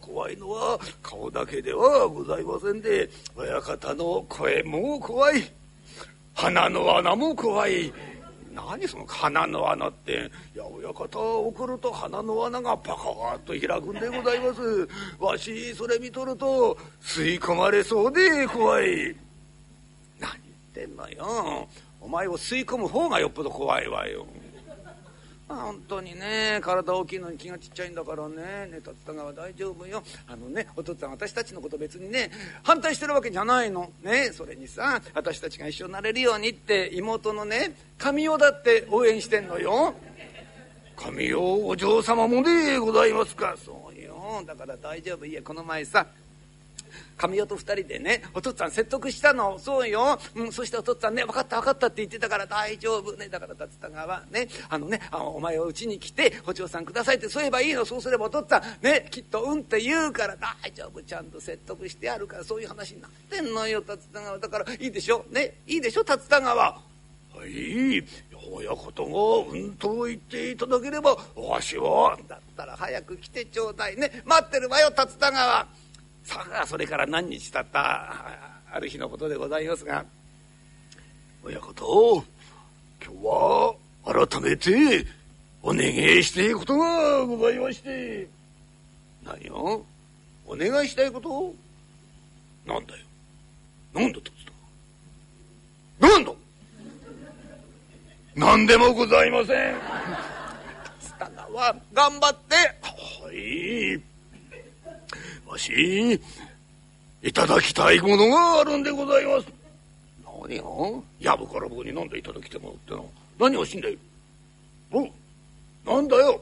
[0.00, 3.08] 怖いのは顔だけではございませんで。
[3.36, 5.50] 親方の声も怖い。
[6.34, 7.92] 鼻の穴も怖い。
[8.54, 10.30] 何その鼻の穴って。
[10.54, 14.88] いや親方送ると鼻の穴がパカッと開くんでございます。
[15.18, 19.16] わしそれ見とると吸い込まれそうで怖い。
[20.20, 20.30] 何
[20.74, 21.68] 言ってんのよ。
[22.00, 24.26] お前を吸い込む方がよっぽど怖いわよ。
[25.46, 30.02] 本当にね体大きいのに気がちっちゃいんだからねね竜田川大丈夫よ。
[30.26, 32.30] あのねお父っつぁん私たちのこと別にね
[32.62, 33.92] 反対してるわけじゃないの。
[34.02, 39.94] ねそれにさ私たちが一緒になれるようにって妹のね神代だって応援してんのよ。
[40.96, 43.54] 神代お嬢様もでございますか。
[43.62, 44.42] そうよ。
[44.46, 45.26] だから大丈夫。
[45.26, 46.06] いやこの前さ
[47.16, 49.58] 神代と二人でねお父っつぁん説得したの。
[49.58, 53.28] そうよ、うん、そしてお父っつぁんね分かった分かったって言ってたから大丈夫ね。
[53.28, 54.48] だから竜田川ね。
[54.68, 57.84] あのねあのお前をうちに来てお嬢さんくださいってそう言えばいいの。
[57.84, 61.02] そうすればお父っつぁんねきっとうんって言うから大丈夫。
[61.02, 63.82] ちゃんと説得してやるからそういう話になってんのよ。
[63.86, 64.38] 竜田川。
[64.38, 65.24] だからいいでしょ。
[65.30, 65.54] ね。
[65.66, 66.72] いいでしょ竜田川。
[66.72, 66.80] は
[67.46, 68.04] い。
[68.52, 74.22] 親方がうんと言っていただければわしはだったら早く来てちょうだいね。
[74.26, 75.66] 待ってるわよ竜田川。
[76.24, 78.12] さあそれから何日経った
[78.72, 80.04] ある日のことでございますが
[81.44, 81.72] 親方
[83.04, 83.74] 今日は
[84.28, 85.06] 改めて
[85.62, 88.28] お願いしたいことがございまして
[89.24, 89.84] 何よ
[90.46, 91.54] お願いしたいこと？
[92.66, 93.04] なんだよ。
[93.94, 94.36] なんだとつっ
[96.00, 96.06] た？
[96.06, 96.32] なんだ？
[98.34, 99.74] 何でもございません。
[101.00, 102.56] スタは頑張って。
[102.82, 104.02] はい
[105.54, 106.20] わし、
[107.22, 109.46] いただきたいものがあるんでございます。
[110.48, 113.08] 何をやぶからにでいただきもっての？
[113.38, 113.96] 何をしんだよ。
[114.90, 115.08] お
[115.86, 116.40] なんだよ？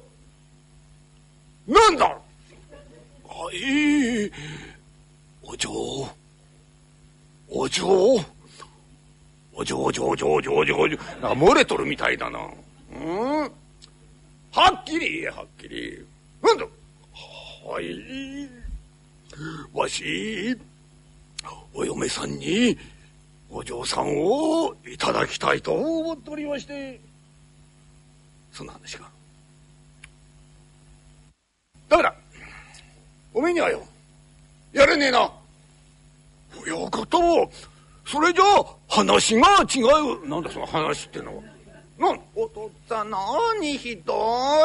[1.69, 2.07] なんだ？
[2.07, 2.19] は
[3.53, 4.31] い、
[5.43, 5.71] お嬢。
[7.49, 7.87] お嬢？
[9.55, 10.97] お嬢、嬢、嬢、嬢、嬢、嬢。
[11.35, 12.39] 漏れとるみたいだな。
[12.95, 13.53] うん？
[14.53, 16.03] はっきり言え、はっきり。
[16.43, 16.65] なんだ？
[16.65, 18.62] はい。
[19.73, 20.57] わし
[21.75, 22.77] お嫁さんに
[23.51, 27.01] お嬢さんをいただきたいと思っておりまして。
[28.51, 29.11] そんな話か。
[31.89, 32.15] ダメだ
[33.35, 33.87] おめえにはよ
[34.73, 35.31] やれねえな。
[36.67, 37.51] 親方
[38.07, 38.45] それじゃ
[38.89, 39.81] 話が違
[40.25, 40.29] う。
[40.29, 41.52] なんだその話ってのは。
[42.03, 44.13] なんお父っつぁん何ひど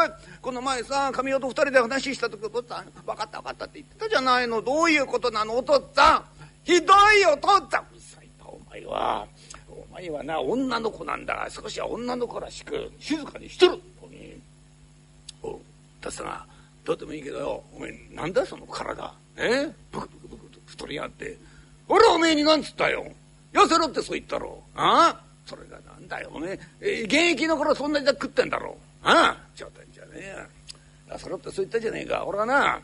[0.04, 0.10] い。
[0.42, 4.60] この前さ神代と二人で話した時お父っつぁん分かった分かったって言ってたじゃないの。
[4.64, 6.24] どういうことなのお父っつぁん。
[6.64, 7.86] ひどいお父っつぁん。
[7.92, 9.28] うるさいなお前は。
[9.70, 11.48] お前はな女の子なんだ。
[11.52, 13.80] 少しは女の子らしく静かにしてる
[15.44, 15.60] おう
[16.02, 16.44] 達さんが
[16.84, 17.64] どうでもいいけどよ。
[17.76, 19.14] お前なんだその体。
[19.36, 19.72] え？
[19.92, 21.38] ブクブクブクと太りやがって。
[21.88, 23.06] 俺はおめえになんつったよ。
[23.54, 24.64] 痩せろってそう言ったろ。
[24.76, 25.27] ああ？
[25.48, 29.38] それがなんだよおめええー現役の頃そんなに食ってんだろああ。
[29.56, 30.36] 冗談じゃねえ
[31.10, 32.26] や痩せろってそう言ったじゃねえか。
[32.26, 32.82] 俺はな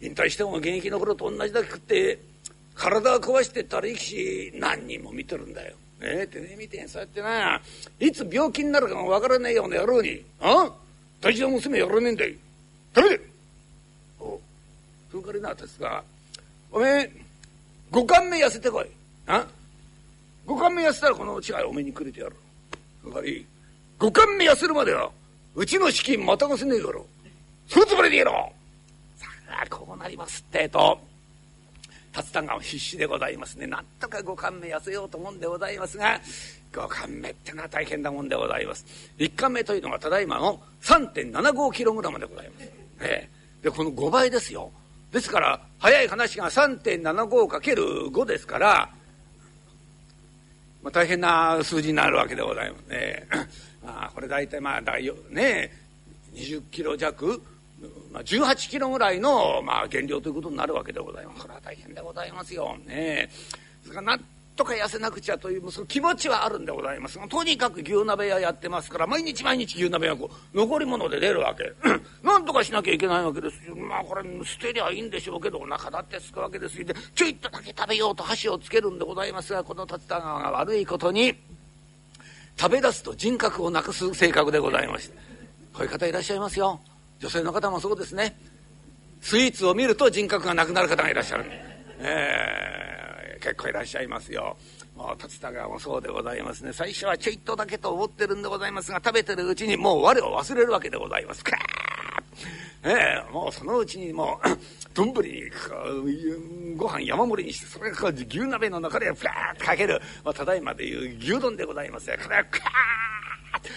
[0.00, 2.18] 引退しても現役の頃と同じだけ食って
[2.74, 5.74] 体を壊してったら力士何人も見てるんだよ。
[6.00, 7.60] ねえてめえみてえにそうやってな。
[8.00, 10.72] いつ病気になるかもわからねえような野郎にあ
[11.20, 12.34] 大事な娘やらねえんだよ。
[12.94, 13.16] ダメだ
[14.20, 14.40] お
[15.10, 16.02] それからな私が
[16.72, 17.12] おめえ
[17.90, 18.86] 五貫目痩せてこい。
[19.26, 19.46] あ
[20.46, 22.36] 五貫目痩せたらこの違いおめにくれてやる。
[23.02, 23.46] それからいい
[23.98, 25.10] 五貫目痩せるまでは
[25.54, 27.00] うちの資金またがせねえから
[27.68, 28.52] そのつもりでやろ。
[29.16, 29.26] うさ
[29.62, 30.98] あこうなりますってえと
[32.12, 33.66] 達田が必死でございますね。
[33.66, 36.20] なんとか五貫目痩せようと思うんでございますが
[36.74, 38.84] 五貫目ってのは大変なもんでございます。
[39.18, 43.28] 一貫目というのがただいまの 3.75kg でございます、え
[43.62, 44.70] え、でこの5倍ですよ。
[45.12, 48.90] ですから早い話が 3.75×5 ですから、
[50.84, 53.26] まあ、大変な数字になるわけでございますね。
[53.82, 55.72] ま あ、これ大体まあだよね
[56.34, 57.42] 20キロ弱
[58.12, 61.42] まあ、18キロぐらいの、まあ、減量ということになるわけでございます。
[61.42, 62.76] これは大変でございますよ。
[62.86, 63.28] ね
[63.82, 64.24] それからなん
[64.56, 67.18] とか痩せなくちゃというその気持ちはあるんでございます。
[67.18, 71.72] がとにかく牛鍋屋やってますから毎日毎日牛鍋屋こう残り物で出るわけ。
[72.22, 73.56] なんとかしなきゃいけないわけです。
[73.70, 76.84] まあこれ捨てりゃいいんでしょうけどお腹だってすくわけです。
[76.84, 81.34] でちょいっとだけ食べようと箸をつけるんでございますがこの竜田川が悪いことに
[82.56, 85.16] 食べ出すと人格をなくす性格でございまして。
[85.74, 86.80] こういう方いらっしゃいますよ。
[87.18, 88.38] 女性の方もそうですね。
[89.20, 91.46] スイーツを見ると人格がなくなる方がいらっしゃる、
[91.98, 93.03] えー、
[93.44, 94.56] 結構いらっしゃいますよ。
[94.96, 96.72] もう竜田川もそうでございますね。
[96.72, 101.44] 最初はちょいとだけと思ってるんでございますが食べてるうちにもう我を忘れるわけでございます。
[101.44, 101.52] か
[102.84, 104.48] ええもうそのうちにもう
[104.94, 105.42] 丼に
[106.76, 112.16] ご飯山盛りにしてそれが牛鍋の中でフラーッとかける、まあ、ただいまでいう牛丼でございますよ。
[112.22, 112.62] これはカー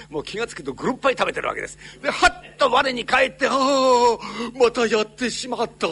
[0.10, 1.78] もう気が付くとぐるっぱい食べてるわけです。
[2.02, 4.18] で、はっと我に返って、ああ、
[4.58, 5.88] またやってしまった。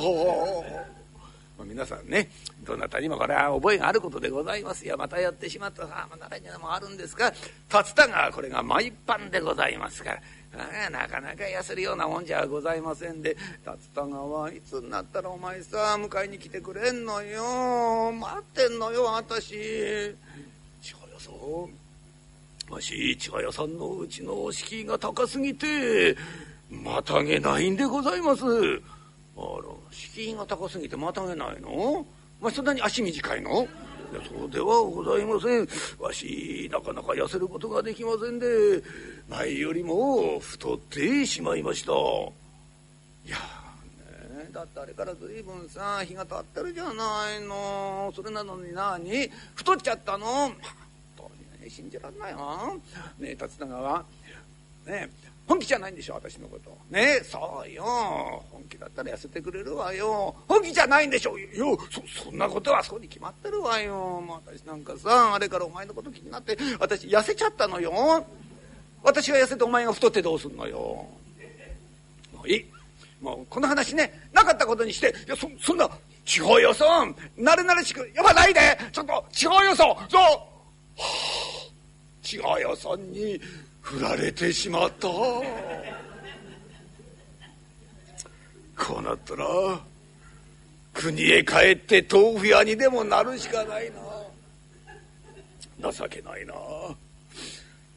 [1.75, 2.29] 皆さんね、
[2.63, 4.95] どなたにもこれは覚えがあることでございますよ。
[4.97, 5.85] またやってしまった。
[5.85, 10.21] さあ、まあ、中にもあるんですが、竜田川これが毎晩でございますから。
[10.57, 13.35] ああなかなか痩せるようなもんじゃございませんで
[13.65, 20.15] 竜田川いつになったらお前さ迎えに来てくれんのよ待ってんのよ私違うよ
[21.19, 21.69] そ
[22.69, 26.15] うわし千葉屋さんのうちの敷居が高すぎて
[26.69, 28.43] またげないんでございます
[29.37, 32.05] あら敷居が高すぎてまたげないの？
[32.41, 33.63] まあ、そんなに足短いの？
[33.63, 35.67] いやそうではございません。
[35.99, 38.83] わしなかなか痩せることができませんで
[39.29, 41.91] 前よりも太ってしまいました。
[41.91, 41.95] い
[43.29, 43.37] や
[44.37, 48.13] ねだってあれから随分さ日が経ってるじゃないの。
[48.15, 49.29] それなのに何？
[49.55, 50.51] 太っちゃったの？
[51.67, 52.73] 信じられないわ。
[53.17, 54.05] ねえ辰永は。
[54.85, 55.09] ね
[55.47, 56.75] 本気じゃないんでしょ私のこと。
[56.89, 57.83] ねそうよ。
[58.51, 60.35] 本気だったら痩せてくれるわよ。
[60.47, 61.49] 本気じゃないんでしょいや
[61.91, 63.93] そそんなことはそうに決まってるわよ。
[64.21, 68.25] もう私なんかさあれからお前のこと気になって私痩せちゃったのよ。
[69.03, 70.77] 私が痩せてお前が太ってどうすんのよ。
[72.33, 72.65] もういい。
[73.21, 75.89] もうこの話ねなかったことにしていやそそんな
[76.25, 76.85] 違うよさ
[77.37, 78.59] なれなれしくやばないで。
[78.91, 79.89] ちょっと違うよさそう。
[79.89, 80.05] は
[80.97, 81.65] あ。
[82.25, 83.39] 違う屋さんに。
[83.85, 85.07] 振られてしまった。
[85.07, 85.45] こ
[88.97, 89.45] うなったら
[90.91, 93.97] 国へ帰って豆腐屋にでもなるしかないな。
[95.91, 96.55] 情けないな。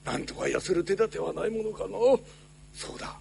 [0.04, 1.88] なんとか痩せる手立てはないものかな。
[2.74, 3.18] そうだ。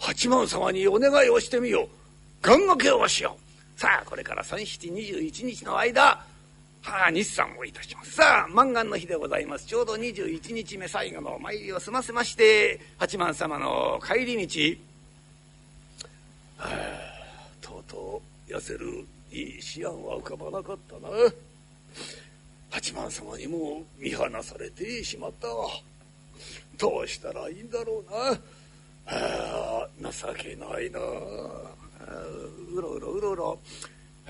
[0.00, 1.88] 八幡様にお願いをしてみよう。
[2.42, 3.38] 願掛けをしよ
[3.76, 3.80] う。
[3.80, 6.24] さあこれから三七二十一日の間
[6.82, 8.12] はあ、日産をいたします。
[8.12, 9.66] さあ、満願の日でございます。
[9.66, 14.76] ちょうど21日目最後のお参りを済ませまして、八幡様の帰り道、
[16.58, 21.08] はあ、とうとう痩せるいい思案は浮かばなかったな。
[22.70, 25.68] 八幡様にも見放されてしまったわ。
[26.78, 28.16] どうしたらいいんだろうな。
[28.16, 31.00] はあ、情けないな。
[31.00, 33.58] うろうろうろうろ。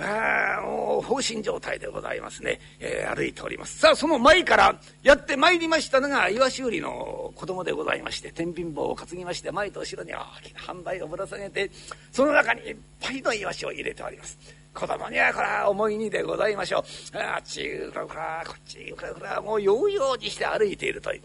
[0.00, 3.78] あもう放心状態でございますね、えー、歩いております。
[3.78, 11.70] さあその前からやってまいりましたのが岩し売りの子供でございまして天秤棒を担ぎまして前と後ろに大きな半台をぶら下げて
[12.12, 14.38] その中にいっぱいのイワシを入れております。
[14.74, 17.18] 子供にはこれは重い荷でございましょう。
[17.18, 21.22] あっちうらうらこっちうらうらもうようようにして歩いているという。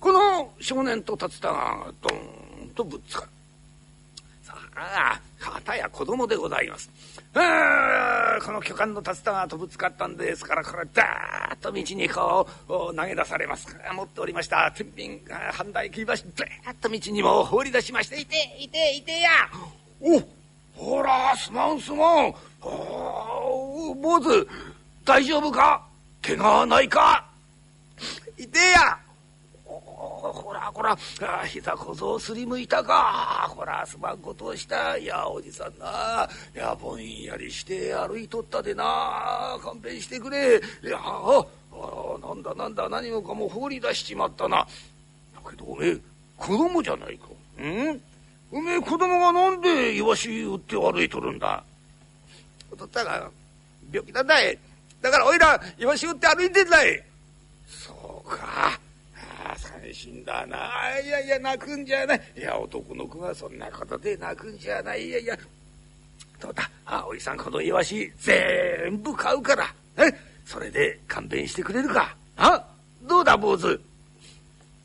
[0.00, 3.28] この少年と竜田がドーンとぶつかる。
[4.76, 4.82] さ
[5.14, 6.90] あ片や子供でございます。
[7.32, 14.70] この巨漢の竜田がとぶつかったんですからこれダーッと道にこう投げ出されます持っておりました。
[14.76, 16.24] 天秤半台切り橋ダー
[16.72, 19.30] ッと道にも放り出しまして「いていていてや!」
[20.02, 20.20] お
[20.78, 22.34] ほらすまんすまん。
[22.60, 24.46] お坊主
[25.06, 25.86] 大丈夫か？
[26.20, 27.24] 怪我はないか？
[28.36, 28.98] いてや。
[30.32, 30.96] ほらほら
[31.46, 33.46] 膝小僧すりむいたか。
[33.48, 34.96] ほらすまんことをした。
[34.96, 36.28] いやおじさんな。
[36.54, 39.58] いやぼんやりして歩いとったでな。
[39.62, 40.60] 勘弁してくれ。
[40.82, 41.44] いやあ
[42.22, 42.88] なんだなんだ。
[42.88, 44.66] 何もかも放り出しちまったな。
[45.34, 45.98] だけどおめえ
[46.36, 47.26] 子供じゃないか。
[47.62, 48.00] ん？
[48.52, 51.64] おめえ子供がなんでイワシ売って歩いとるんだ？
[52.70, 53.30] おとったが
[53.90, 54.58] 病気なんだい。
[55.02, 57.02] だからおいらイワシ売って歩いてんだい。
[57.66, 58.78] そうか
[59.86, 60.58] 寂しいんだな。
[61.00, 62.20] いやいや泣くんじゃない。
[62.36, 65.06] いや男の子がそんなことで泣くんじゃない。
[65.06, 65.36] いやいや
[66.40, 66.68] どうだ？
[66.84, 69.72] あおじさんこのイワシ全部買うから。
[69.98, 70.12] え？
[70.44, 72.16] それで勘弁してくれるか。
[72.36, 72.64] あ？
[73.02, 73.80] どうだ坊主？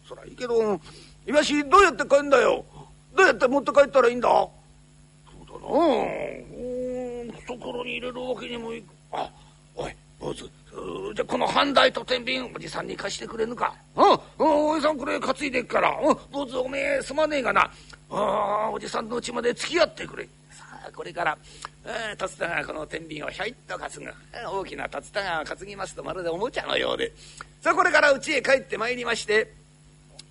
[0.07, 0.79] そらいいけど
[1.25, 2.65] イワシどうやって帰んだよ？
[3.15, 4.29] どうやって持って帰ったらいいんだ？
[4.29, 4.51] そ
[5.43, 5.75] うだな。
[5.75, 8.85] うん懐に入れるわけにもいく。
[9.11, 9.29] あ
[9.75, 10.49] おい坊主。
[11.13, 13.75] じゃこの半台と天秤おじさんに貸してくれぬか。
[13.95, 14.19] うん。
[14.39, 15.89] おじさんこれ担いでっから。
[15.89, 17.69] うん坊主おめえすまねえがな。
[18.09, 20.23] あおじさんの家まで付き合ってくれ。
[20.49, 21.37] さあこれから
[21.85, 24.13] 竜田がこの天秤をひょいっと担ぐ。
[24.49, 27.11] 大きな竜田が担ぎますとまるでおもちゃのようで。
[27.59, 29.53] さあこれから家へ帰ってまいりまして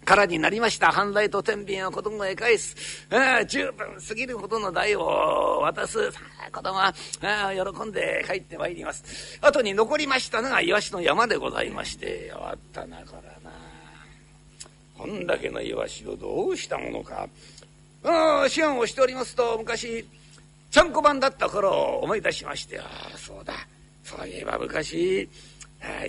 [0.04, 0.90] 空になりました。
[0.90, 3.06] 半台と天秤を子供へ返す。
[3.10, 6.10] あ十分過ぎるほどの代を渡す。
[6.52, 9.38] 子供はあ喜んで帰ってまいります。
[9.40, 13.56] 後に残りましたのがイワシの山でございまして終わったなこらな。
[14.98, 17.28] こんだけのイワシをどうしたものか。
[18.02, 20.06] あ思案をしておりますと昔
[20.70, 22.84] ちゃんこ番だった頃を思い出しましてあ
[23.14, 23.54] あそうだ。
[24.02, 25.28] そういえば昔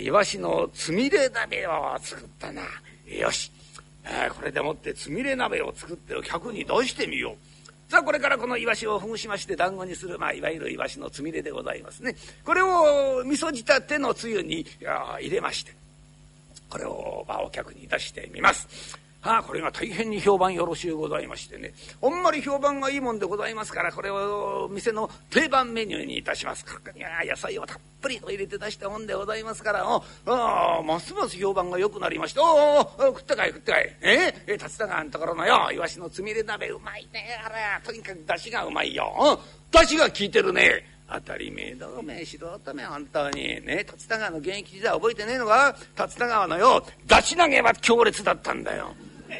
[0.00, 2.62] イワシのつみれ鍋を作ったな
[3.06, 3.52] よし
[4.04, 7.90] えー、これでもってつみれ鍋を作って客に出してみよう。
[7.90, 12.16] さあこれからこのイワシをほぐしまして団子にする、まあ、いわゆるイワシのつみれでございますね。
[12.42, 14.64] これを味噌仕立てのつゆに
[15.18, 15.74] 入れまして
[16.70, 18.98] これを、まあ、お客に出してみます。
[19.22, 21.72] はあ、これが大変に評判よろしゅうございましてね。
[22.02, 26.64] あんまり評判がいいもんでございますからこれを店の定番メニューにいたします。
[26.64, 29.84] ここには野菜をたっぷりと入れて出したもんでございますから。
[29.86, 32.42] ああますます評判が良くなりました。
[32.42, 33.96] おお食ってかい食ってかい。
[34.00, 34.34] え？
[34.48, 36.70] え竜田川のところのよイワシのつみれ鍋。
[36.70, 39.40] うまいねあれとにかく出汁がうまいよ。
[39.70, 40.84] 出汁が効いてるね。
[41.08, 43.64] 当たり前だおめえ素人め本当に。
[43.64, 45.76] ね竜田川の現役時代覚えてねえのか？
[45.96, 48.92] 竜田川のよ出汁投げは強烈だったんだよ。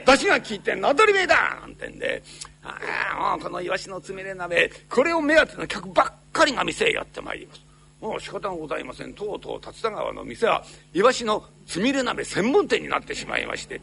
[0.06, 2.22] 出汁が効いてんの当たり前だなんてんで
[2.62, 7.62] ああこのイワシのつみれ鍋これを目当ての客ばっかりが店へやってまいります。
[8.00, 9.14] もう仕方がございません。
[9.14, 13.80] とうとう竜田川の店はイワシのつみれ鍋専門店になってしまいまして。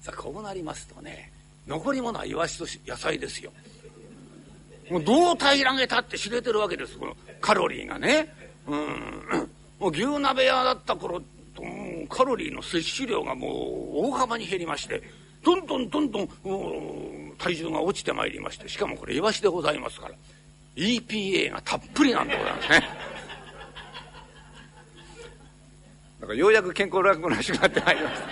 [0.00, 1.30] さあこうなりますとね
[1.66, 3.52] 残り物はイワシと野菜ですよ。
[4.90, 8.34] もうどう平らげたって知れてるわけですこのカロリーがね。
[8.66, 9.48] うん。
[9.78, 11.22] もう牛鍋屋だった頃
[12.08, 15.02] カロリーの摂取量がもう大幅に減りまして
[15.42, 16.28] どんどんどんどん
[17.38, 20.14] 体重が落ちてまいりましてしかもこれイワシでございますから
[20.76, 22.80] EPA がたっぷりなんでございますね。
[26.20, 28.28] だからようやく健康楽な話がなってまいりました。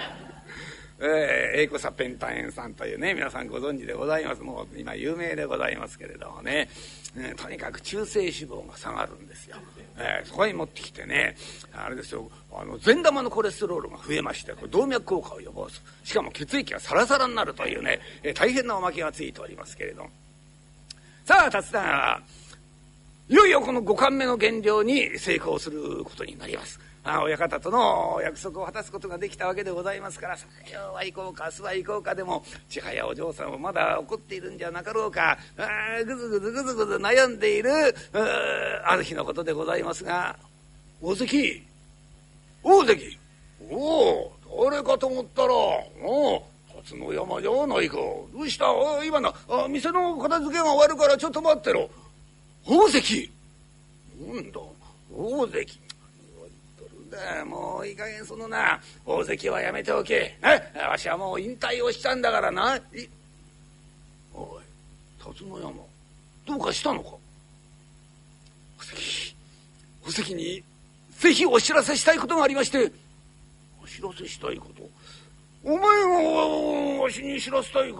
[1.01, 6.69] えー、英子サペンタエンさんというね皆さんご存知でございますもう今有名でございますけれどもね、
[7.17, 9.57] えー、とにかく中性脂肪が下がるんですよ。
[9.99, 11.37] えー、そこに持ってきてね
[11.73, 20.11] あれですよあの善玉のコレステロールが増えましてこれ動脈硬化を予防するしかも血液がサラサラになるというね、えー、大変なおまけがついておりますけれども
[21.25, 22.23] さあ達田
[23.29, 26.81] いよいよこの5巻目の減量に成功することになります。
[27.05, 37.71] あ親方との約束を果たすことができたわけでございますからさあ今日は行こうか明日は行こうかでも千早お嬢さんはまだ怒っているんじゃなかろうかあぐずぐずぐずぐず悩んでいる
[38.85, 40.39] ある日のことでございますが
[41.01, 41.63] 「大関
[42.63, 43.19] 大関
[43.71, 46.49] おお誰かと思ったらおお
[46.83, 48.67] 初の山じゃないかどうした？
[49.05, 51.91] 今のあ店の片付けが終わるからちょっと待ってろ。
[52.67, 53.31] 大関
[54.21, 54.61] なんだ？
[55.13, 55.81] 大関。
[57.47, 60.39] もういい加減そのな大関はやめておけ、
[60.89, 62.79] わしはもう引退をしたんだからな。
[64.35, 64.63] おい
[65.19, 65.73] 辰野山
[66.47, 67.11] どうかしたのか？
[67.11, 67.21] お
[68.83, 69.37] 関
[70.07, 70.63] お関に
[71.19, 72.93] ぜひお知らせしたいことがありまして。
[73.83, 74.89] お知らせしたいこと？
[75.65, 77.93] お前がわしに知らせたい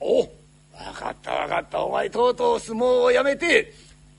[0.00, 0.30] お分
[0.94, 1.84] かった分かった。
[1.84, 3.72] お前とうとう相撲をやめて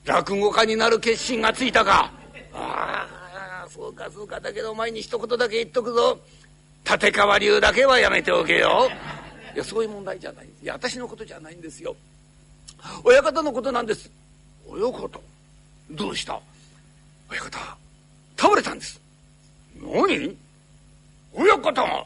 [0.04, 2.12] 落語家になる決心がついたか。
[3.78, 6.18] そうかそうかだけどお前に一言だけ言っとくぞ。
[6.84, 8.90] 立川流だけはやめておけよ。
[9.54, 10.46] いやそういう問題じゃない。
[10.46, 11.94] いや私のことじゃないんですよ。
[13.04, 14.10] 親方のことなんです。
[14.66, 15.20] 親方？
[15.92, 16.40] どうした？
[17.30, 17.76] 親方
[18.36, 19.00] 倒れたんです。
[19.80, 20.36] 何？
[21.32, 22.04] 親方が？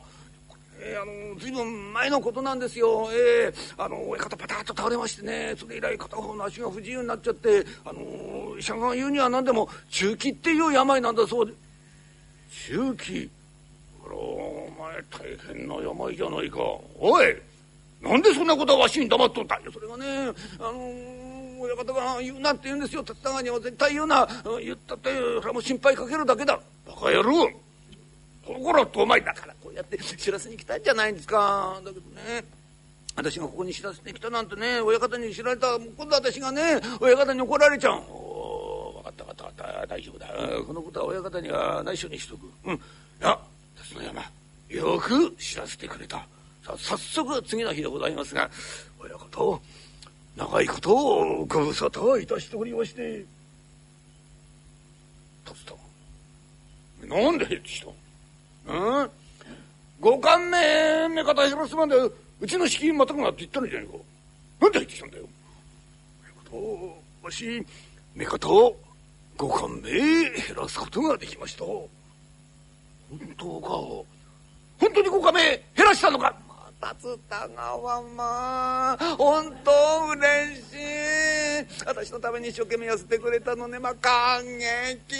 [0.84, 5.54] えー、あの随分前のことなんですよ、えー、あの親方パタッと倒れましてね。
[5.56, 7.64] それ以来片方の足が不自由になっちゃって。
[7.84, 11.52] あの医者が言うには何でも中期っていう病なんだそうで。
[12.68, 13.30] 中期？
[14.04, 16.58] あらお前大変な病じゃないか。
[16.98, 17.36] おい！
[18.00, 20.04] なんでそんなことはわしに黙っとったんやそれがね
[20.58, 23.02] あの親方が言うなって言うんですよ。
[23.02, 24.26] 立川には絶対言うな。
[24.60, 25.10] 言ったって
[25.40, 26.58] それも心配かけるだけだ。
[26.86, 27.48] バカ野郎！
[28.44, 29.51] 心とお前だから。
[29.74, 31.80] やって知らせに来たんじゃないんですか？
[31.84, 32.44] だけどね。
[33.14, 38.02] 私がここに知らせに来たなんてね親方に知られたら今度私がね親方に怒られちゃう。
[38.10, 39.86] お分かった分かった分かった。
[39.86, 40.26] 大丈夫だ。
[40.66, 42.50] このことは親方には内緒にしとく。
[42.64, 42.74] うん。
[42.74, 42.78] い
[43.20, 43.38] や
[43.76, 44.22] 辰野山
[44.68, 46.26] よく知らせてくれた。
[46.64, 48.50] さあ早速次の日でございますが
[48.98, 49.60] 親方
[50.36, 53.24] 長いことをご無沙汰いたしておりまして。
[55.44, 55.74] 達田
[57.06, 57.84] なんでし
[58.64, 59.10] たうん？
[60.03, 62.12] 五巻目目方減らすまでう
[62.46, 64.03] ちの敷金またぐなって言ったのじゃねえか。
[64.61, 65.24] なんで入ってきたんだよ。
[67.22, 67.64] わし
[68.16, 68.76] 目方を
[69.36, 71.64] 五巻目減らすことができました。
[71.64, 71.88] 本
[73.38, 73.68] 当か？
[73.68, 75.40] 本当に五巻目
[75.76, 76.34] 減らしたのか？
[76.82, 79.70] 竜田川まあ本当
[80.18, 81.84] 嬉しい。
[81.86, 85.14] 私のために一生懸命痩せてくれたのねまあ感激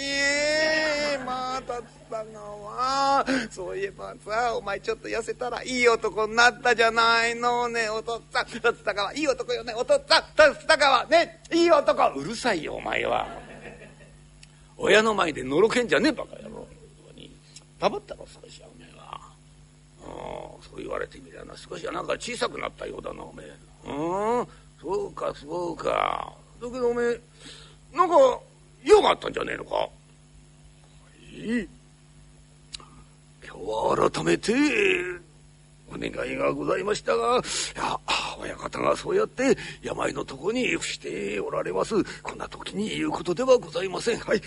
[1.25, 1.65] まあ竜
[2.11, 8.73] 田川そういえばさお前ちょっと痩せたらいい男になったじゃないのねお父っつぁん。
[8.73, 10.53] 竜田川いい男よねお父っつぁん。
[10.53, 12.19] 竜田川ねいい男。
[12.19, 13.25] うるさいよお前は。
[14.75, 16.67] 親の前でのろけんじゃねえバカ野郎。
[17.79, 18.67] 黙ったろ少しは
[20.61, 21.55] そう言われてみりゃな。
[21.57, 23.53] 少しはなんか小さくなったようだなおめえ。
[23.85, 23.91] う
[24.43, 24.47] ん？
[24.81, 26.33] そうかそうか。
[26.61, 27.21] だけどおめえ
[27.93, 28.15] なんか
[28.83, 29.75] 用があったんじゃねえのか？
[29.75, 29.89] は
[31.31, 31.67] い。
[33.45, 34.53] 今日は改めて
[35.89, 37.41] お願いがございましたがい
[37.77, 37.99] や
[38.39, 42.03] 親方がそうやって病のとこに伏しておられます。
[42.21, 44.19] こんな時に言うことではございません。
[44.19, 44.41] はい。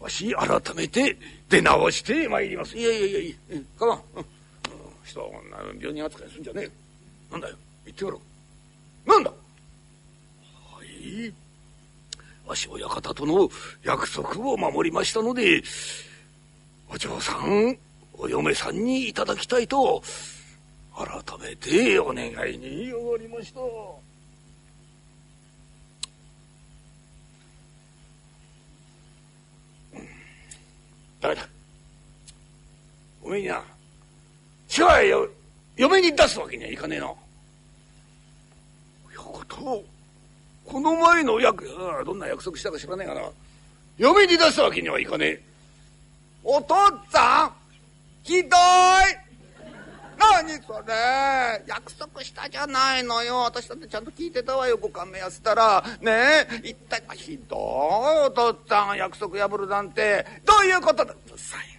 [0.00, 2.76] わし改めて出直してまいります。
[2.78, 4.24] いやいやいやいやかまん、うん
[5.06, 5.28] 人は
[5.78, 6.70] 病人扱いするんじゃねえ
[7.32, 7.56] なんだよ。
[7.84, 8.20] 言ってやろ
[9.06, 9.08] う。
[9.08, 9.30] なんだ。
[9.30, 9.36] は
[10.84, 11.32] い。
[12.46, 13.48] わし親方との
[13.82, 15.62] 約束を守りましたので
[16.88, 17.76] お嬢さん
[18.14, 20.02] お嫁さんにいただきたいと
[20.94, 21.06] 改
[21.40, 23.60] めてお願いに上がりました。
[31.20, 31.48] ダメだ。
[33.22, 33.62] おめえにな、
[34.68, 35.28] 違うよ。
[35.76, 37.12] 嫁に出すわけにはいかねえな。
[39.08, 39.84] 親方
[40.64, 41.64] この前の約
[42.04, 43.22] どんな約束したか知らねえがな。
[43.98, 45.42] 嫁に出すわけにはいかねえ。
[46.42, 46.76] お父っ
[47.10, 47.52] つぁん
[48.22, 48.50] ひどい。
[50.18, 51.62] 何それ。
[51.66, 53.42] 約束したじゃないのよ。
[53.42, 54.76] 私だってちゃんと聞いてたわよ。
[54.76, 55.84] ご勘弁やせたら。
[56.00, 56.60] ねえ。
[56.64, 57.58] 一体ひどい。
[58.26, 60.26] お父っつぁん約束破るなんて。
[60.44, 61.12] どういうことだ。
[61.12, 61.75] うるさい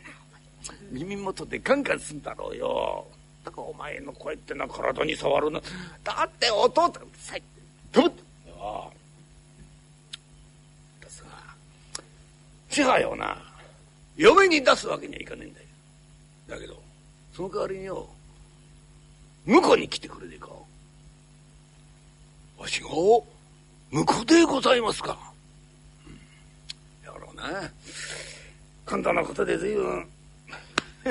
[0.91, 3.07] 耳元でガンガンすんだろうよ。
[3.47, 5.61] ったかお前の声ってな体に触るな。
[6.03, 7.43] だって弟さい
[7.91, 8.11] とぶっ
[11.01, 11.29] ですが
[12.69, 13.37] 千早をな
[14.17, 15.65] 嫁に出すわけにはいかねえんだよ。
[16.49, 16.81] だけど
[17.33, 18.07] その代わりによ
[19.45, 20.49] 婿に来てくれねえか。
[22.57, 22.89] わしが
[23.91, 25.17] 婿でございますか、
[26.05, 26.19] うん、
[27.05, 27.71] やろうな。
[28.85, 30.07] 簡単なことで随分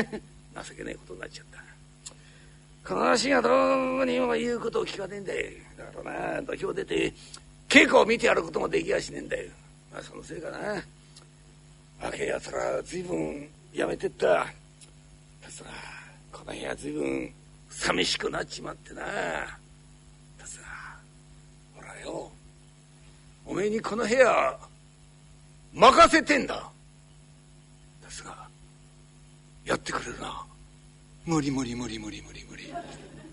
[0.64, 1.66] 情けないことになっちゃった。
[2.88, 5.50] この足がどうにも言うことを聞かねえんだよ。
[5.76, 7.12] だからな土俵出て
[7.68, 9.50] 稽古を見てやることもできやしねえんだよ。
[9.92, 10.84] まあそのせいかな。
[12.00, 14.26] 若いやつら随分やめてった。
[14.26, 14.46] だ
[15.50, 15.70] つら
[16.30, 17.32] この部屋随分
[17.70, 19.02] 寂しくなっちまってな。
[19.02, 20.98] だつら
[21.74, 22.30] ほらよ。
[23.44, 24.58] おめえにこの部屋
[25.72, 26.70] 任せてんだ。
[29.66, 30.46] やってくれるな。
[31.26, 32.72] 無理無理無理無理無理無理。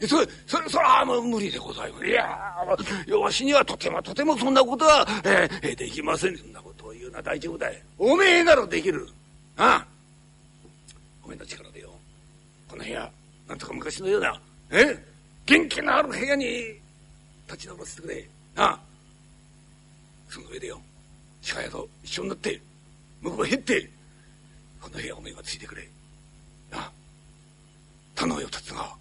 [0.07, 2.05] それそれそれはもう無理でございます。
[2.05, 6.37] いやわしにはとてもとてもそんなことは、えー、できません。
[6.37, 7.79] そんなことを言うのは大丈夫だよ。
[7.99, 9.07] おめえならできる。
[9.55, 9.87] ああ。
[11.23, 11.91] おめえの力でよ。
[12.67, 13.09] この部屋
[13.47, 14.97] なんとか昔のようなえ？
[15.45, 16.45] 元気のある部屋に
[17.47, 18.27] 立ち直らせてくれ。
[18.55, 18.79] なあ。
[20.29, 20.81] その上でよ。
[21.41, 22.59] 近屋と一緒になって
[23.21, 23.89] 向こうへって
[24.81, 25.87] この部屋おめえがついてくれ。
[28.15, 28.95] 頼むよ達が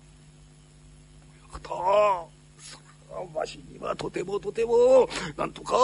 [1.51, 1.69] こと
[2.59, 2.79] そ
[3.11, 5.77] れはわしにはとてもとてもなんとか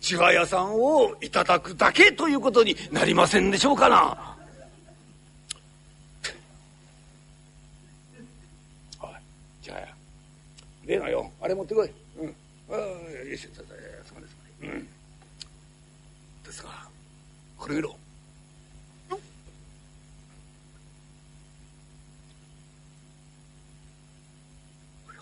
[0.00, 4.36] 千葉屋さんをいただくだけということになりませんでしょうかな。
[9.00, 9.10] おい
[9.62, 9.88] 千葉屋
[10.86, 11.90] 例のよあれ持ってこい。
[12.18, 12.34] うん。
[12.70, 13.70] ああよしすまね
[14.06, 14.74] すまね。
[14.74, 14.88] うん。
[16.44, 16.70] ですが
[17.58, 17.99] これ見ろ。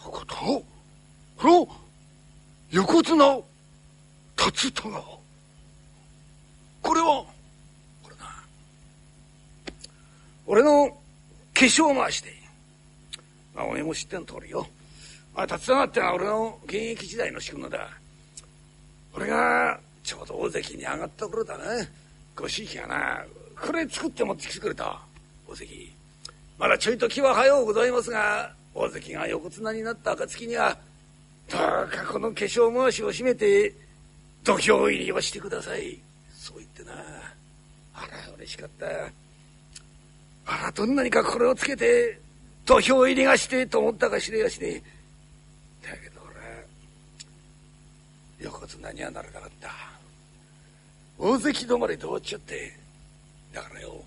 [0.09, 0.34] こと
[1.36, 1.68] この
[2.70, 3.42] 横綱竜
[4.72, 5.02] 田川
[6.82, 7.24] これは
[8.02, 8.24] これな
[10.46, 10.96] 俺の化
[11.64, 12.38] 粧回しで
[13.59, 14.68] まあお前も知ってん通りよ。
[15.34, 17.88] まあ竜田川ってのは俺の現役時代の仕組だ。
[19.14, 21.64] 俺がちょうど大関に上がった頃だな。
[22.36, 23.24] ごひいきがな。
[23.61, 25.00] これ作って持ってきてくれた。
[25.48, 25.92] 大関。
[26.56, 28.57] まだちょいと気は早うございますが。
[28.79, 30.79] 大関が横綱になった暁には
[31.51, 33.74] どうかこの化粧回しを締めて
[34.45, 35.99] 土俵入りをしてください。
[36.33, 36.93] そう言ってな。
[37.95, 38.87] あら嬉しかった。
[40.47, 42.20] あらどんなにかこれをつけて
[42.64, 44.81] 土俵入りがしてと思ったかしれやしね。
[45.83, 46.20] だけど
[48.39, 49.70] 俺横綱にはなれなかった。
[51.18, 52.76] 大関止まりどうっちゃって。
[53.53, 54.05] だからよ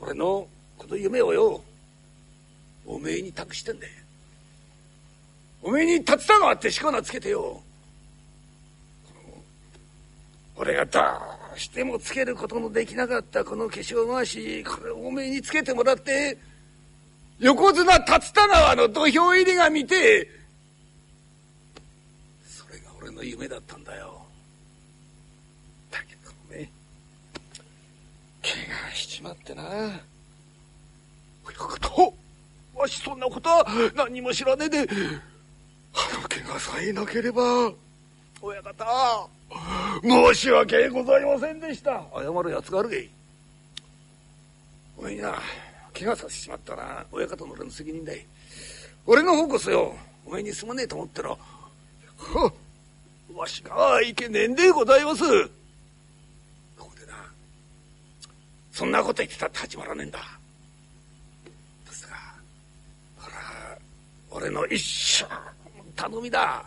[0.00, 1.60] 俺のこの夢をよ
[2.86, 3.92] おめえに託してんだよ。
[5.62, 7.60] おめえに竜田川ってしこ名つけてよ。
[10.58, 11.00] 俺がど
[11.54, 16.38] うしてもつけることのできなかったこの化粧回しこれおめえにつけてもらって
[17.38, 20.30] 横綱竜田川の土俵入りが見て
[22.46, 24.22] それが俺の夢だったんだよ。
[25.90, 26.68] だけどおめえ
[28.42, 28.52] 怪
[28.90, 29.62] 我しちまってな。
[31.44, 32.14] 親方
[32.76, 33.64] わしそんなことは
[33.94, 34.82] 何にも知らねえであ
[36.20, 37.72] の怪我さえなければ
[38.42, 39.28] 親方
[40.02, 42.02] 申し訳ございませんでした。
[42.14, 43.10] 謝るやつがあるげい。
[44.98, 45.38] お前にな
[45.98, 47.04] 怪我させちまったな。
[47.10, 48.26] 親方の俺の責任だい。
[49.06, 49.94] 俺の方こそよ
[50.26, 51.30] お前にすまねえと思ったら
[53.34, 55.22] わしがいけねえんでございます。
[56.76, 57.14] ここでな
[58.72, 60.35] そんなこと言ってたって始まらねえんだ
[64.36, 65.26] 俺の一生
[65.96, 66.62] 頼みだ。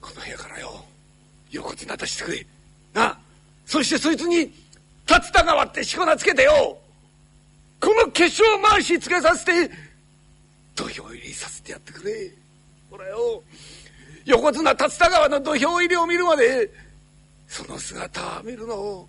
[0.00, 0.84] この部屋からよ
[1.52, 2.46] 横綱出してくれ。
[2.92, 3.16] な
[3.64, 4.50] そしてそいつに竜
[5.32, 6.76] 田川ってしこ名つけてよ。
[7.80, 9.70] この化粧回しつけさせて
[10.74, 12.28] 土俵入りさせてやってくれ。
[12.90, 13.40] ほらよ
[14.24, 16.68] 横綱竜田川の土俵入りを見るまで
[17.46, 19.08] その姿見るのを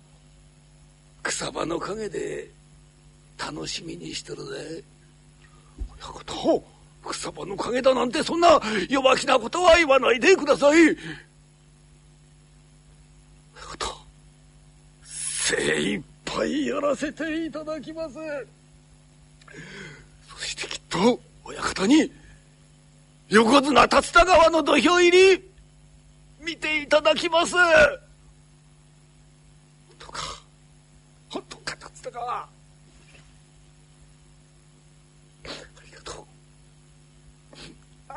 [1.24, 2.48] 草場の陰で
[3.36, 4.84] 楽しみにしてるぜ。
[5.96, 6.64] 親方
[7.04, 10.82] 草葉の陰だなんてそんな弱気なことは言わないでください。
[10.82, 10.96] 親
[13.66, 13.96] 方
[15.02, 18.14] 精一杯やらせていただきます。
[20.28, 22.12] そしてきっと親方に
[23.28, 25.50] 横綱竜田川の土俵入り
[26.40, 27.54] 見ていただきます。
[27.54, 27.62] 本
[29.98, 30.22] 当か
[31.30, 32.57] 本当か竜田川。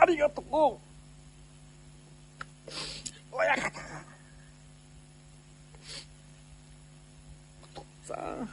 [0.02, 0.46] ありがとう。
[3.32, 3.80] 親方。
[7.76, 8.50] お父さん。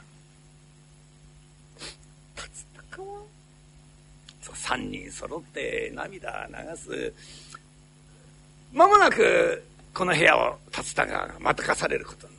[2.37, 3.21] 立高は
[4.41, 7.13] そう三人揃って涙流す。
[8.71, 9.63] 間もなく
[9.95, 12.38] この部屋を竜田がまたかされることになりまし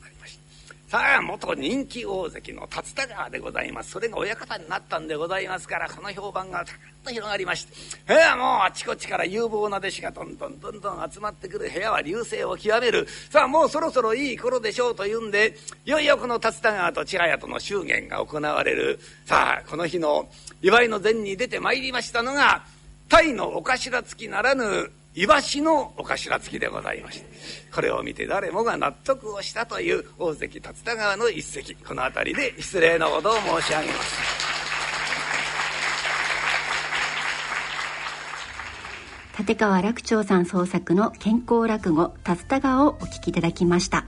[0.91, 3.91] さあ元人気大関の竜田川でございます。
[3.91, 6.75] それが親方になったんでございますからこの評判がたっ
[7.05, 7.73] と広がりまして。
[8.05, 11.71] 部屋もうあちこちから有望な弟子がどんどんどんどん集まってくる。
[11.73, 13.07] 部屋は流星を極める。
[13.29, 18.99] さあもうそろそろいい頃でしょうというんでいよいよこの竜田川と千早との祝言が行われる。
[19.25, 20.27] さあこの日の
[20.61, 22.65] 祝いの前に出てまいりましたのが
[23.07, 27.25] タイのお頭付きならぬイワシのお頭付きでございまして
[27.73, 34.51] これを見て誰もが納得をしたという大関竜田川の一席この辺りで失礼のほどを申し上げます。
[39.39, 44.05] 立川楽長さん創作の健康落語「竜田川」をお聞きいただきました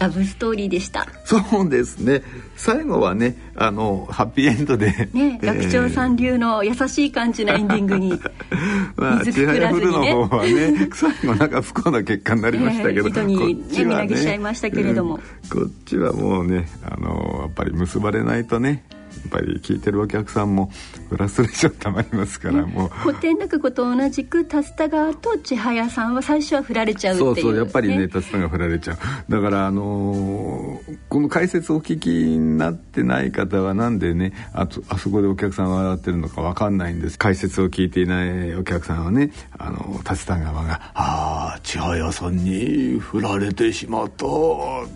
[0.00, 1.06] ラブストーリーでした。
[1.24, 2.22] そうですね。
[2.56, 5.10] 最後はねあのハッピーエンドで。
[5.12, 8.18] ね楽長さん流の優しい感じのエンディングに。
[8.96, 10.68] まあ、水ちはやふるのくくらずにね。
[10.68, 15.16] 方はね最後なんか不幸な結果になりましたけど、ええ人にねみなぎしちゃいましたけれども。
[15.16, 15.20] うん
[15.50, 20.70] こっちはもうねあのやっぱり結ばれないとねやっぱり聞いてるお客さんも
[21.08, 22.88] フラストレーションたまりますから、もう。
[22.88, 28.98] 古典落語と同じく竜田川と千早さんは最初は振られちゃうっていう、そうそうやっぱりね竜田が振られちゃう。
[29.28, 37.18] だからあのーこの解説お聞きになってない方はなんでねあとあそこでお客さんが笑ってるのかわかんないんです。
[37.18, 44.26] 解説を聞いていないお客さんはねあの竜田川が「ああ千早さんに振られてしまった」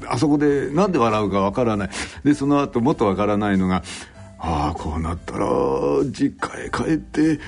[0.08, 1.90] あそこでなんで笑うかわからない。
[2.22, 3.82] でその後もっとわからないのが
[4.46, 5.46] 「ああこうなったら
[6.12, 7.40] 実家へ帰って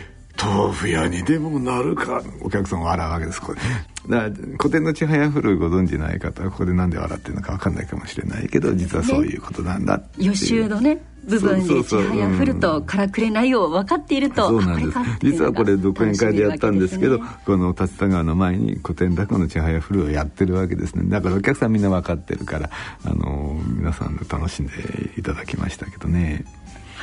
[0.42, 2.22] 豆腐屋にでもなるか。
[2.42, 3.60] お客さんは笑うわけですこれ
[4.08, 10.26] だから古典のちはやふるご存じない方はここでなんで笑ってるのか分かんないかもしれないけど実はそういうことなんだっていう。
[10.28, 12.02] 予習のね部分そうそうそう。
[12.02, 14.98] で千早振るとからくれないを分かっているとそうなんです。
[15.22, 22.70] 実はこれ独演会でやったんですけど楽しめるわけこの竜田川の前に古典落語のちはやふるをやってるわけですねだからお客さんみんな分かってるから
[23.04, 24.72] あの皆さんで楽しんで
[25.18, 26.44] いただきましたけどね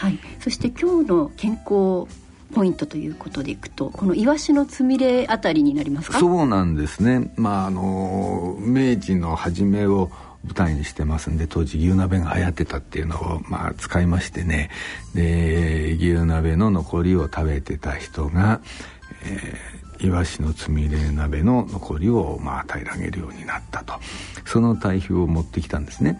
[0.04, 2.08] はい、そして今日の健康
[2.54, 6.20] ポイントということでいくとこのイワシのつみれあたりになりますか？
[6.20, 7.34] そうなんですね。
[7.38, 10.12] まああの明治の初めを
[10.44, 14.70] 舞台にしてますんで当時牛鍋が流行ってたっていうのをまあ使いましてね。
[15.16, 18.60] で牛鍋の残りを食べてた人が、
[19.24, 23.94] えーイワシのつみれ鍋の残りをまあ平らげるようになったと。
[24.46, 26.20] その対比を持ってきたんですね。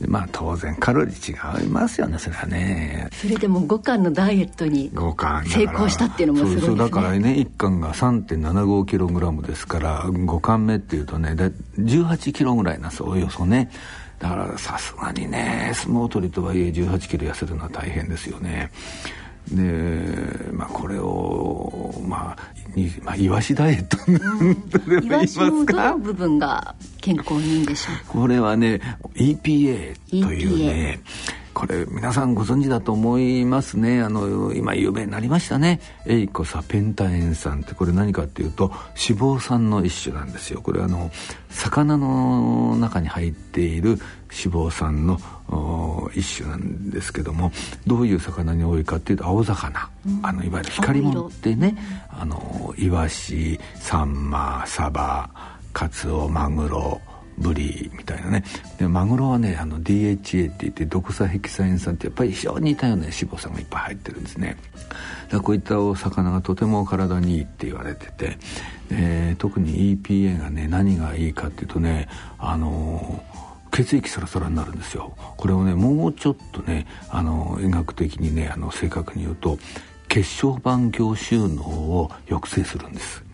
[0.00, 3.08] でまあ当然カロリー違いますよねそれはね。
[3.12, 6.66] それでも五貫のダイエットに成功したっていうのもすごいですね。
[6.66, 13.70] そうそうだからね1貫が 3.75kg ですから5貫目っていうとねだ 18kg ぐらいなんですおよそね。
[14.18, 18.70] だからさすがにね相撲取りとはいえ1 8キロ痩せるのは大変ですよね。
[19.50, 19.62] で
[20.52, 20.68] まあ
[23.02, 27.94] まあイワシダイエットとでも言いますイワシのどかの部分が健康にいいんでしょう？
[28.08, 28.80] これはね
[29.14, 31.00] EPA というね
[31.62, 34.02] これ皆さんご存知だと思いますね。
[34.02, 35.78] あの今有名になりましたね。
[36.06, 40.60] エイコサペンタエン酸ってこれ何かっていうと脂肪酸の一種なんですよ。
[40.60, 41.12] これあの
[41.50, 44.00] 魚の中に入っている脂
[44.52, 47.52] 肪酸のお一種なんですけども
[47.86, 49.88] どういう魚に多いかっていうと青魚、
[50.24, 51.76] あのいわゆる光り物ってね
[52.10, 55.30] あのイワシサンマサバ
[55.72, 57.00] カツオマグロ
[57.38, 58.44] ブリみたいなね。
[58.78, 64.56] でマグロはねあの DHA って言って毒素ヘキサエン酸ってやっぱり非常に似たような脂肪酸がいっぱい入ってるんですね。
[65.30, 68.38] だこういったお魚がとても体にいいって言われてて、
[68.90, 72.08] えー特に EPA がね何がいいかっていうとね
[72.38, 75.14] あのー血液サラサラになるんですよ。
[75.38, 79.58] これをねもうちょっとねあの医学的にねあの正確に言うと
[80.10, 83.24] 血小板凝集能を抑制するんです。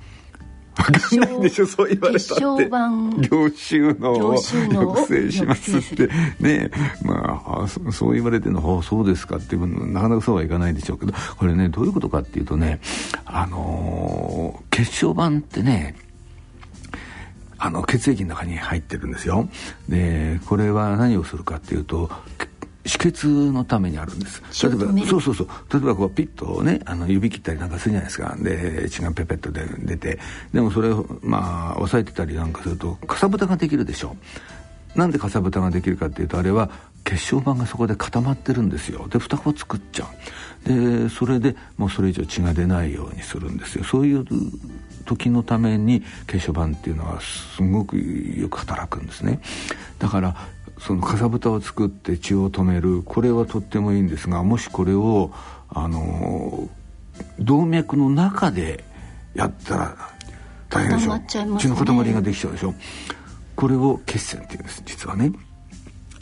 [0.79, 2.35] わかんないでしょそう言われたって。
[2.35, 2.91] 血小板
[3.29, 6.09] 凝集能を凝集能を抑制しますって。
[6.41, 6.71] ね
[7.03, 11.13] まああそそう言われてるのあそうですかっていうのなかなかそうはいかないでしょうけど。
[11.37, 12.81] これねどういうことかっていうとね
[13.25, 15.97] あのー血小板ってね
[17.59, 19.49] あの血液の中に入ってるんですよ。
[19.89, 22.11] でこれは何をするかっていうと
[22.89, 24.43] 止血のためにあるんです。
[24.67, 25.49] 例えばそうそうそう。
[25.73, 28.37] 例えばこうピッとねあの指切ったりなんかするじゃないですか。
[28.39, 30.19] で血がペペッと出出て。
[30.53, 34.17] でもそれをまあ押さえてたりなんかするとかさぶたができるでしょ
[34.97, 36.71] なんでかさぶたができるかっていうとあれは
[37.05, 39.07] 血小板がそこで固まってるんですよ。
[39.09, 40.07] で双子作っちゃ
[40.67, 40.69] う。
[40.69, 43.85] でそれでもうそれ以上血が出ないようにするんですよ。
[43.85, 44.25] そういう
[45.05, 49.41] 時のために血小板っていうのはすごくよく働くんですね。
[49.99, 50.37] だから
[50.81, 53.03] そのかさぶたを作って血を止める。
[53.03, 55.33] これはとってもいいんですがもしこれを
[55.69, 56.69] あの
[57.39, 58.85] 動脈の中で
[59.35, 59.97] やったら
[60.69, 62.75] 大変でしょ、ね、血の塊ができちゃうでしょ
[63.57, 65.33] これを血栓っていうんです実はね。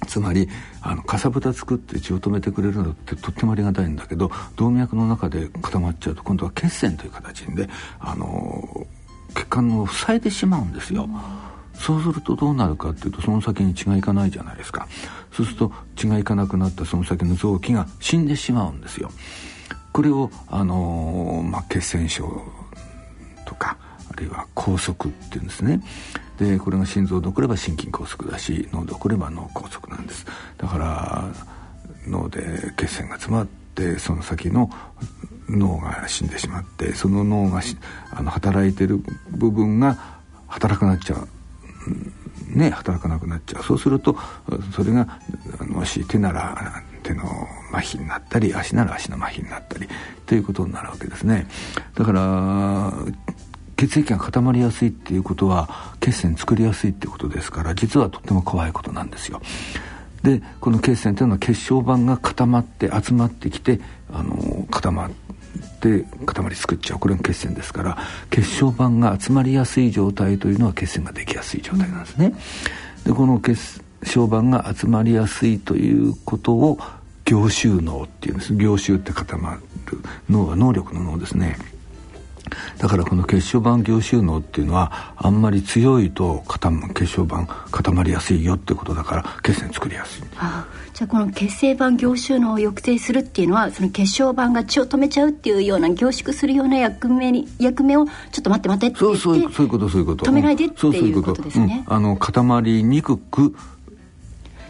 [0.07, 0.49] つまり
[0.83, 8.87] あのかさぶた作って血を止めてくれるのってとってもありがたいんだけど動脈の中で固まっちゃうと今度は血栓という形であの
[9.35, 11.05] 血管を塞いでしまうんですよ。
[11.05, 11.46] うん
[11.79, 14.89] そうするとどうなるかっていうとその先に血がいかないじゃないですか。
[15.33, 19.11] そうすると血がいかなくなったその先の臓器が死んでしまうんですよ。
[19.93, 22.43] これを、あのー、まあ、血栓症
[23.47, 23.79] とか
[24.11, 25.81] あるいは梗塞っていうんですね。
[26.39, 30.27] でこれが心臓で起これば心筋梗塞だし脳で起これば脳梗塞なんです。
[30.59, 31.25] だから
[32.07, 34.71] 脳で血栓が詰まってその先の
[35.49, 37.63] 脳が死んでしまってその脳が
[38.11, 39.01] あの働いてる
[39.31, 39.97] 部分が
[40.47, 41.29] 働かなくなっちゃう
[42.49, 43.63] ね、働かなくなっちゃう。
[43.63, 44.17] そうすると
[44.73, 45.21] それが
[45.69, 47.25] もし手なら手の
[47.73, 49.89] 麻痺になったり足なら足の麻痺になったり
[50.27, 51.47] ということになるわけですね。
[51.95, 52.93] だから
[53.77, 59.41] 血液が固まりやすいっていうことは血栓作りやすいっていうことですから実はとっても怖いことなんですよ。
[60.23, 63.81] でこの血栓というのは血小板が固まって集まってきて
[64.13, 65.27] あの固まって
[65.81, 67.99] で塊作っちゃうこれが血栓ですから
[68.31, 72.35] 血小板が集まりやすい状態というのは血栓ができやすい状態なんですね。
[73.05, 76.79] でこの血小板が集まりやすいということを
[77.25, 79.61] 凝集脳っていうんです凝集って固まる
[80.31, 81.57] 脳は能力の脳ですね。
[82.79, 100.25] だからこの血小板凝集能っていうのはあんまり強いと固血小板固まりやすいよってことだから血栓作りやすい、ああじゃあこの血清板凝集能を抑制するっていうのはその血小板が血を止めちゃうっていうような凝縮するような役目に役目をちょっと待って待ってって言ってそうそうそういうことそういうこと。
[100.25, 103.55] 止めないでっていうことですね、うん、あの固まりにくく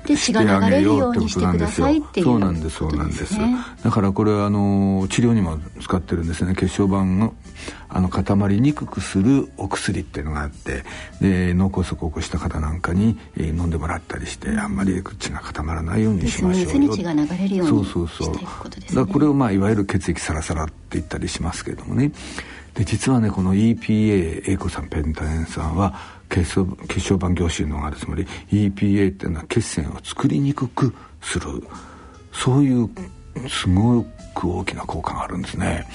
[0.07, 3.35] で血が流れるようにしてくださいっていうそうなんですそうなんです、
[3.83, 6.55] だからこれはあの治療にも使ってるんですね。
[6.55, 7.35] 血小板の
[7.89, 10.85] あの固まりにくくするお薬っていうのがあって
[11.21, 16.95] で脳梗塞を起こした方なんかに、えー、飲んでもらったりしてあんまり血が固まらないようにしましょうよ。
[16.95, 18.35] 血が流れるようにそうそうそう。
[18.35, 18.49] だか
[18.95, 22.13] らこれをまあいわゆる血液サラサラって言ったりしますけれどもね
[22.77, 25.95] で実はねこの EPA 英子さんペンタエン酸は
[26.29, 31.47] 血小血小板凝集能があるつまり EPA っていうのは血栓を作りにくくする。
[32.33, 32.91] そういう
[33.49, 34.03] すご
[34.35, 35.87] く大きな効果があるんですね。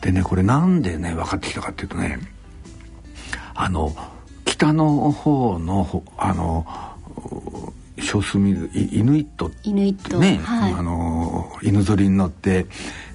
[0.00, 2.18] でねこれなんでね分かってきたかっていうとね
[3.54, 3.94] あの
[4.46, 6.66] 北の方のあの
[8.00, 12.66] 少数民族イヌイットイヌイットね、はい、あの犬ぞりに乗って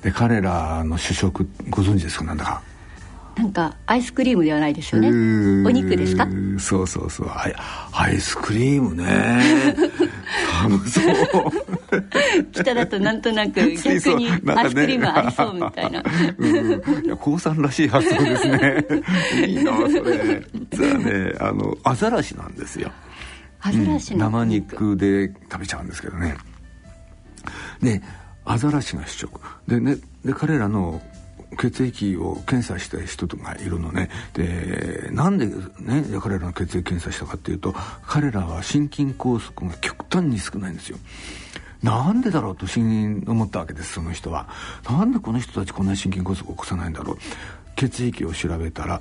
[0.04, 2.26] で彼らの主食ご存知ですか？
[2.26, 2.62] なんだか
[3.38, 5.10] なんかアイスクリームではないですよね。
[5.10, 6.28] お肉ですか？
[6.58, 7.30] そうそうそう。
[7.30, 7.56] アイ
[7.94, 9.76] アイスクリームね。
[10.60, 11.14] 寒そう。
[12.52, 16.04] 北だとなんとなく逆にアイスクリームありそうみたいな、
[16.38, 18.86] うん、いや高さんらしい発想ですね。
[19.48, 20.44] いいなそれ。
[20.72, 22.92] 実はねあのアザラシなんですよ。
[23.62, 26.36] アザラシの、うん、生肉で食べちゃうんですけどね。
[27.84, 28.02] で
[28.46, 29.40] アザラシが主食。
[29.68, 31.00] でねで彼らの
[31.56, 34.10] 血液を検査した人がいるのね。
[34.34, 37.74] でなんでね彼らの血液検査したかっていうと
[38.06, 40.98] 彼らは心筋梗塞が極端に少ないんですよ。
[41.82, 44.50] なんでだろうと不思議に思ったわけですその人は。
[44.90, 47.18] なんでこの人たちこんなに心筋梗塞を起こさないんだろう。
[47.76, 49.00] 血液を調べたら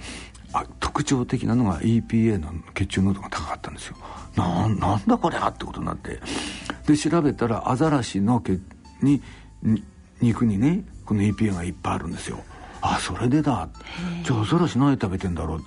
[0.53, 3.97] あ特徴的なのが EPA の血中濃度が高かったんですよ。
[4.37, 6.21] ななんだこれはってことになって。
[6.87, 8.61] で調べたらアザラシの血
[9.03, 9.21] に
[10.21, 12.39] 肉にねこの EPA がいっぱいあるんですよ。
[12.83, 13.69] あそれでだ。
[14.25, 15.61] じゃあアザラシ何食べてんだろう？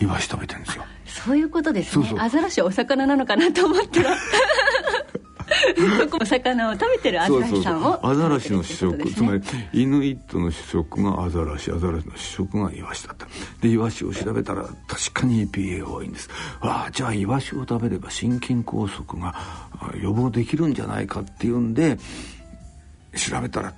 [0.00, 0.84] イワシ食べてんですよ。
[1.06, 2.14] そういうことですね。
[2.18, 4.16] アザラシはお魚なのかなと思ったら
[6.20, 9.42] お魚を食べてるアザラシさんをアザラシの主食、ね、つまり
[9.72, 13.26] イヌイットの主食がアザラシアザラシの主食がイワシだった。
[13.60, 16.30] でイワシを調べたら確かに EPA が多いんです。
[16.60, 19.34] ああじゃあイワシを食べれば心筋梗塞が
[20.00, 21.98] 予防できるんじゃないかっていうんで
[23.16, 23.74] 調べたら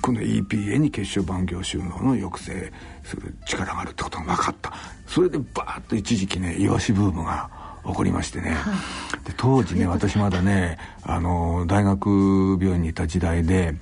[0.00, 2.72] この EPA に血小板凝集能の抑制
[3.04, 4.72] する力があるってことが分かった。
[5.06, 7.50] それでバーッと一時期ねイワシブームが
[7.84, 13.74] 起こりましてね、はい、で当時ね私まだねあの大学病院にいた時代で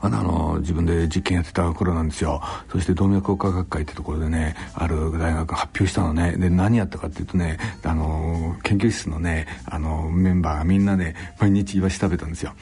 [0.00, 2.40] あの自分で実験やってた頃なんですよ。
[2.70, 6.36] そして動脈硬化学会ってところでねある大学が発表したのね。
[6.36, 12.54] で何やったかっていうとねあの研究室のねあのメンバーがみんなね毎日イワシ食べたんですよ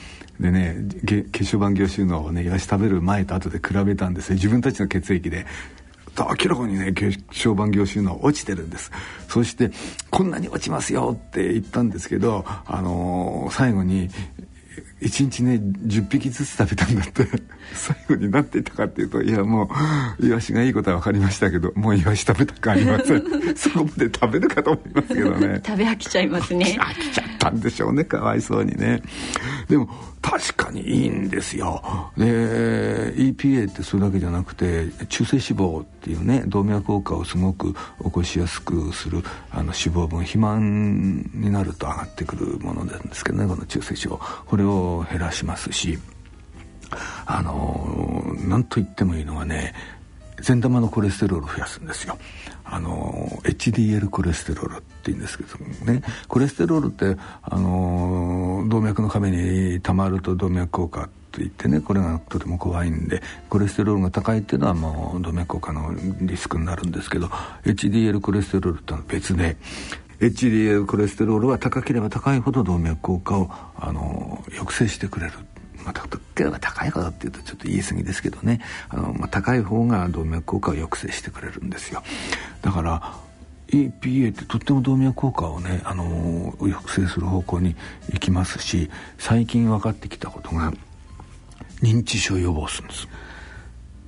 [0.42, 0.76] でね
[1.32, 5.46] 血小板凝集のをねイワシ食べる前と後で比べたんですよ自分たちの血液で
[6.18, 8.90] 明らかにね血小板凝集能落ちてるんです。
[9.28, 9.70] そして
[10.10, 14.10] こんなに落ちますよって言ったんですけどあのー、最後に
[15.00, 17.26] 1日ね10匹ずつ食べたんだって。
[17.74, 19.70] 最後になっていたかっていうといやも
[20.20, 23.22] うイワシがいいことは分かりましたけどもうイワシ食べたくありません。
[23.56, 25.62] そこまで食べるかと思いますけどね。
[25.64, 26.76] 食べ飽きちゃいますね。
[26.78, 29.02] 飽きちゃったんでしょうねかわいそうにね。
[29.68, 29.88] でも
[30.20, 31.82] 確かにいいんですよ。
[32.16, 32.24] で
[33.16, 44.44] EPA ってそれだけじゃなくて中性脂肪っていうね動脈硬化をすごく起こしやすくするあの脂肪分肥満になると上がってくるものなんですけどねこの中性脂肪。
[44.46, 45.98] これを減らしますし
[47.26, 49.74] あの何と言ってもいいのはね
[50.42, 52.18] 善玉のコレステロールを増やすんですよ。
[52.64, 56.02] あの HDL コレステロールって言うんですけどもね。
[56.28, 67.28] コレステロールってあの動脈の壁にたまると動脈硬化といってねこれがとても怖いんでコレステロールが高いっていうのはもう動脈硬化のリスクになるんですけど
[67.64, 69.56] HDL コレステロールってのは別で
[70.20, 75.32] HDL コレステロールは高ければ高いほど動脈硬化をあの抑制してくれる。
[75.84, 78.60] まあ、高ければ高いほどっていうとちょっと言い過ぎですけどね。
[78.88, 82.02] あの、まあ、高い方が動脈硬化を抑制してくれるんですよ。
[82.62, 83.14] だから
[83.68, 87.74] EPA ってとっても動脈硬化をね、あの抑制する方向に
[88.12, 90.72] 行きますし最近分かってきたことが
[91.80, 93.08] 認知症予防するんです。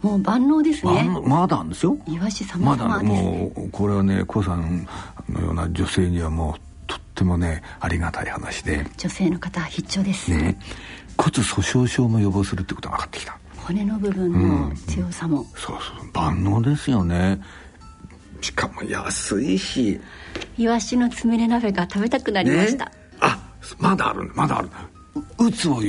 [0.02, 1.08] もう万能ですね。
[1.24, 1.96] まだんですよ。
[2.06, 4.86] イワシ様まだもうこれはねコさん
[5.30, 8.86] のような女性にはもうとってもねありがたい話で。
[8.98, 10.30] 女性の方必聴です。
[10.30, 10.58] ね
[11.16, 13.38] 骨粗鬆症も予防するってことが分かってきた。
[13.56, 16.10] 骨の部分の強さも、うん、そうそう。
[16.12, 17.40] 万能ですよね。
[18.40, 20.00] しかも安いし。
[20.58, 23.38] イワシのつみれ鍋が食べたくなりました、ね、あ
[23.78, 24.30] まだある。
[24.34, 24.68] まだある。
[25.38, 25.80] うつを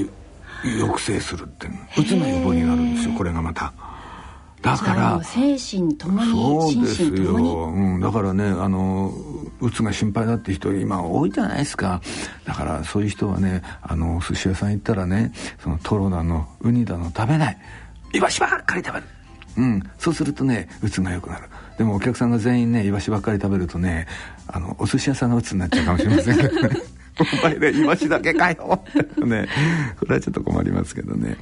[0.63, 1.67] 抑制するって。
[1.97, 3.13] うつの予防になるんですよ。
[3.15, 3.73] これがまた。
[4.61, 5.23] だから。
[5.23, 9.13] 精神ともにそうですよ、うん、だからねあの
[9.61, 12.01] うつが心配だって人今多いじゃないですか。
[12.45, 17.57] だからそういう人はねあの寿司屋さん行ったらねそのトロだのウニだの食べない。
[18.13, 19.05] イワシばっかり食べる。
[19.57, 19.83] うん。
[19.97, 21.49] そうするとねうつが良くなる。
[21.77, 24.07] でもお客さんが全員ねイワシばっかり食べるとね
[24.47, 26.37] あのお寿司屋さんがうつになっちゃうかもしれません。
[26.37, 26.77] けどね
[27.41, 28.79] お前ねイワシだけかよ
[29.25, 29.47] ね。
[29.99, 31.37] これはちょっと困りますけどね。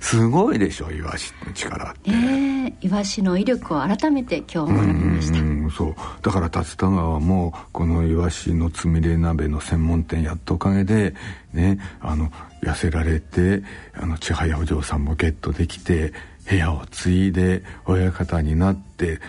[0.00, 2.10] すごいでしょイワシの力って。
[2.10, 5.38] えー、イワシの威力を改めて今日学びました。
[5.38, 5.94] うんそう。
[6.22, 11.14] だから竜田川もこのイワシのつみれ鍋の専門店やったおかげで
[11.52, 12.30] ねあの
[12.62, 13.62] 痩せられて
[13.94, 16.12] あの千早お嬢さんもゲットできて
[16.48, 19.20] 部屋を継いで親方になって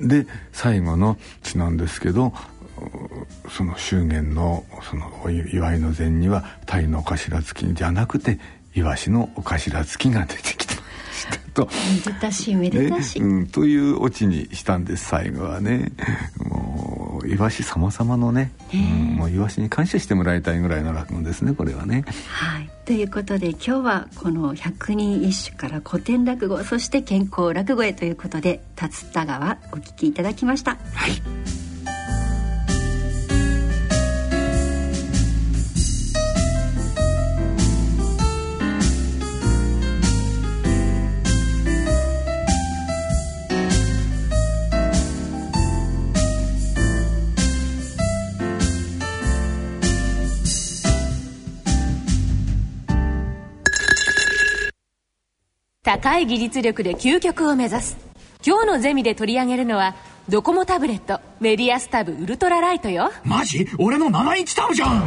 [0.00, 2.32] で最後の血なんですけど
[3.48, 8.38] その祝言のそのお祝いの前には鯛の頭付きじゃなくて
[8.74, 10.76] イワシのお頭付きが出てきて
[11.16, 11.38] した。
[11.52, 11.68] と
[12.06, 15.92] めでたしめでたし、ね、うん、というオチにしたんです最後はね。
[16.38, 18.80] もうイワシ様々のね、うん、
[19.16, 22.04] もうイワシに感謝してもらいたいぐらいの落語ですねこれはね。
[22.28, 22.70] はい。
[22.84, 30.76] ということで今日はこの百人一首から古典落語そして健康落語へということで竜田川お聞きいただきました。
[30.94, 31.65] はい
[56.06, 57.96] 高い技術力で究極を目指す。
[58.46, 59.96] 今日のゼミで取り上げるのは
[60.28, 63.10] ドコモタブレットメディアスタブウルトラライトよ。
[63.24, 63.66] マジ？
[63.76, 65.02] 俺の7インチタブじゃん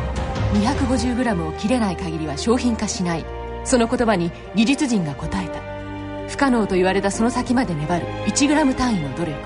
[0.56, 3.24] ！250g を切れない限りは商品化しない。
[3.64, 5.62] その言葉に技術陣が答えた。
[6.28, 8.06] 不可能と言われたその先まで粘る。
[8.28, 9.38] 1g 単位の努力。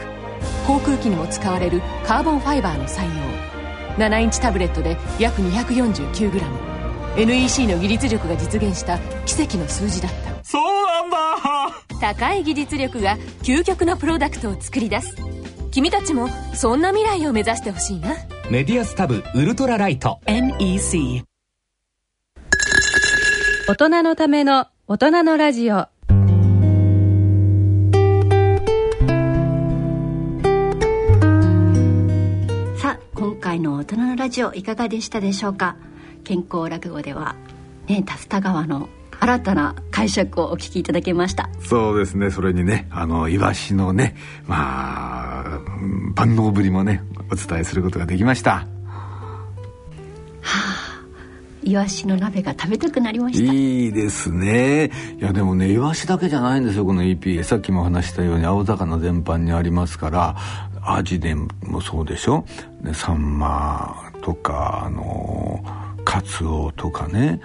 [0.65, 4.03] 航空機にも使われるカーボンファイバーの採用。
[4.03, 6.41] 7インチタブレットで約 249g
[7.15, 8.97] NEC の技術力が実現した
[9.27, 11.17] 奇跡の数字だったそうなんだ。
[11.99, 15.15] 高い技術力が究極のプロダクトを作り出す。
[15.71, 18.09] 君たちもそんな未来を目指してほしいな。
[18.51, 20.19] メディアスタブウルトラライト。
[20.27, 21.23] NEC
[23.67, 25.75] 大人のための大人のラジオ。
[25.75, 25.89] さ
[32.83, 35.77] あ今回の大人のラジオいかがでしたでしょうか？
[36.23, 37.35] 健康落語では
[37.87, 38.87] ね竜田川の
[39.23, 41.49] 新たな解釈をお聞きいただけました。
[41.61, 42.29] そうですね。
[42.29, 44.17] それにねあのイワシのね
[44.47, 45.61] まあ
[46.13, 47.01] 万能ぶりもね
[47.31, 48.51] お伝えすることができました。
[48.51, 48.65] は
[50.43, 51.05] あ
[51.63, 53.53] イワシの鍋が食べたくなりました。
[53.53, 54.91] いいですね。
[55.17, 60.35] いやでもねイワシだけじゃないんですよこの EP さっきも話したように青魚全般にありますから
[60.85, 62.43] アジでもそうでしょ？
[62.81, 65.63] でサンマとかあの
[66.05, 67.41] カツオとかね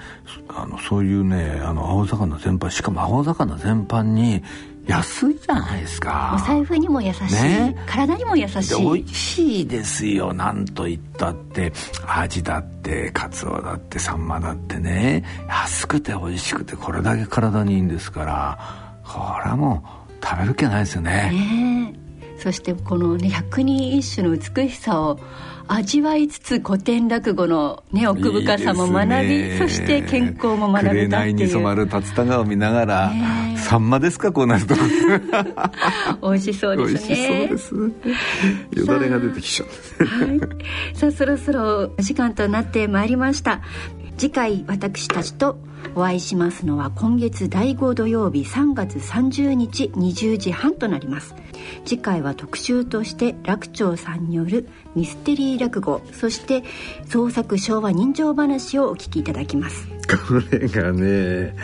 [0.48, 4.42] あのそういうねあの青魚全般しかも青魚全般に
[4.88, 6.34] 安いじゃないですか。
[6.42, 8.82] お財布にも優しい、ね、体にも優しい。
[8.82, 10.32] 美味しいですよ。
[10.32, 11.72] なんと言ったって
[12.06, 15.24] アジだってカツオだってサンマだってね。
[15.46, 18.58] 安くて美味しくてこれだけ体にいいんですから
[19.04, 21.30] これはもう食べる気ないですよね。
[21.32, 21.94] ね
[22.38, 25.20] そしてこのね百人一首の美しさを
[25.68, 31.08] 味わいつつ古典落語の、ね、奥深さも学びそして健康も学べたっていう。
[31.08, 33.12] 紅に染まる竜田川を見ながら、
[33.56, 34.74] サンマですかこうなると。
[36.22, 37.46] 美味しそうですね。
[37.48, 38.28] 美味しそうです。
[38.72, 40.40] よだれが出てきちゃう、はい、
[40.94, 43.60] さあそろそろお時間となってまいりました
[44.18, 45.58] 次回私たちと
[45.94, 51.36] お会いしますのは今月第5土曜日3月30日20時半となります。
[51.84, 56.64] 次回は特集として楽長さんによるミステリー落語そして
[57.08, 59.86] 創作昭和人情話をお聞きいただきます。
[60.08, 61.54] これがね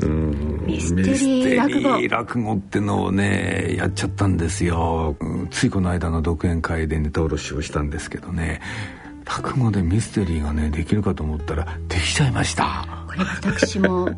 [0.00, 2.08] うんミステリー落語。
[2.08, 5.16] 落語ってのをねやっちゃったんですよ、
[5.52, 8.60] ついこの間の独演会でネタ卸しをしたんですけどね
[9.24, 12.86] 落語でミステリーがねできるかと思ったらできちゃいました。
[13.06, 14.08] これ私も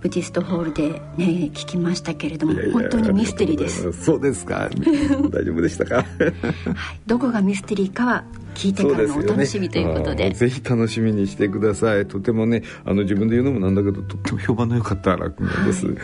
[0.00, 3.92] ブティストホールでね聞きましたけれども本当にミステリーです。
[3.92, 4.70] そうですか。
[5.30, 6.06] 大丈夫でしたか、はい、
[7.06, 8.24] どこがミステリーかは
[8.54, 12.06] 聞いてからのお楽しみということで、ね、ぜひ楽しみにしてください。
[12.06, 15.96] とてもねあの自分で言うのもなんだけどとっても評判の良かった落語です、はい、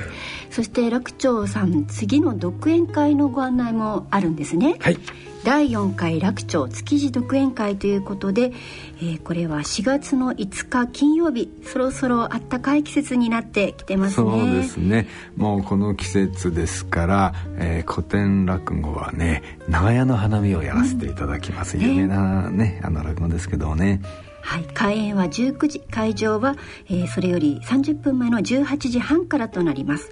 [0.50, 4.76] そして楽長さん次の独演会のご案内もあるんですね。
[4.80, 4.98] はい
[5.46, 8.50] 第4回楽町築地独演会ということで、
[8.98, 14.28] えー、これは4月の5日金曜日そろそろあったかい季節になってきてますね。
[14.28, 15.06] そうですね。
[15.36, 24.02] もうこの季節ですから、えー、古典落語はね長屋の花見をやらせていただきます、うん、有名なねあの落語ですけどね。
[24.40, 26.56] はい、開演は19時会場は、
[26.88, 30.10] えー、それより30分前の18時半からとなります。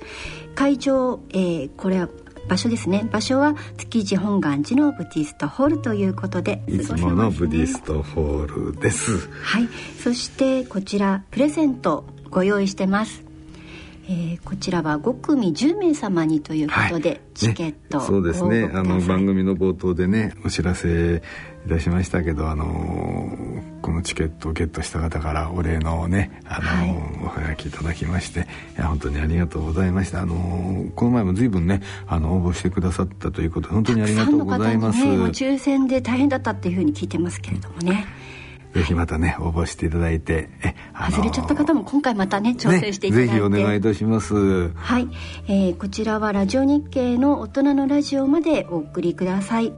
[0.55, 2.09] 会場、えー、これは
[2.49, 3.09] 場所ですね。
[3.11, 9.28] 場所は築地本願寺のブディストホールということでいつものブディストホールです。
[9.42, 9.68] はい。
[10.03, 13.24] そしてこちらプレゼントご用意してます
[14.07, 18.70] えー、こちらは5組10名様にということで、はい、チケット、ね、そうですね。
[18.74, 21.22] あの番組の冒頭でねお知らせ
[21.66, 26.90] いたしましたけどあのー、このチケットをゲットした方からお礼のねあのーはい、
[27.22, 28.44] おはがきいただきましてい
[28.76, 30.20] や本当にありがとうございました。
[30.20, 38.07] あのー、この前も随分ねあの応募してくださったということで本当にありがとうございます、ね、抽選で大変だったっていうふうに聞いてますけれどもね
[38.75, 44.70] ぜひまたね応募していただいてえ、あのー、外れちゃった方も今回またね挑戦していただいて、ね、ぜひお願いいたします。
[44.75, 45.09] はい、
[45.47, 49.72] えー、こちらはラジオ日経の大人のラジオまでお送りください。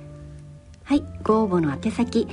[0.84, 1.04] はい。
[1.22, 2.26] ご応募の宛先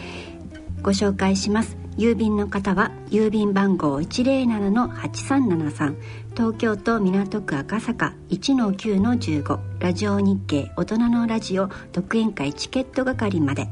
[0.82, 1.84] ご紹介します。
[1.98, 5.96] 郵便の方は郵便番号107-8373
[6.36, 13.68] 東京都港区赤坂1-9-15ラジオ日経大人のラジオ独演会チケット係まで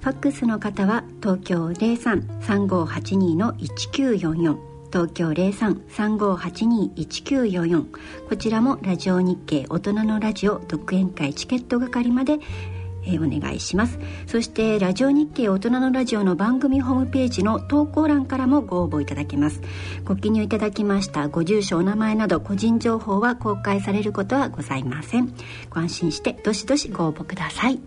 [0.00, 4.56] ファックスの方は東京033582-1944
[4.90, 7.86] 東京0335821944
[8.28, 12.38] こちらもラジオ日経大人のラジオ独演会チケット係まで、
[13.06, 13.98] お願いします。
[14.26, 19.62] そしてラジオ日経大人のラジオの番組ホームページの投稿欄からもご応募いただけます。
[20.04, 25.32] ご記入いただきましたご住所お名前など個人情報は公開されることはございません。
[25.70, 27.80] ご安心してどしどしご応募ください。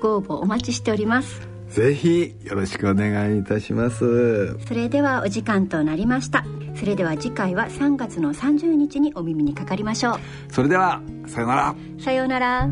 [0.00, 1.48] ご応募お待ちしております。
[1.68, 4.56] ぜひよろしくお願いいたします。
[4.66, 6.44] それではお時間となりました。
[6.74, 10.52] それでは次回は3月の30日にお耳にかかりましょう。
[10.52, 11.74] それではさようなら。
[11.98, 12.70] さようなら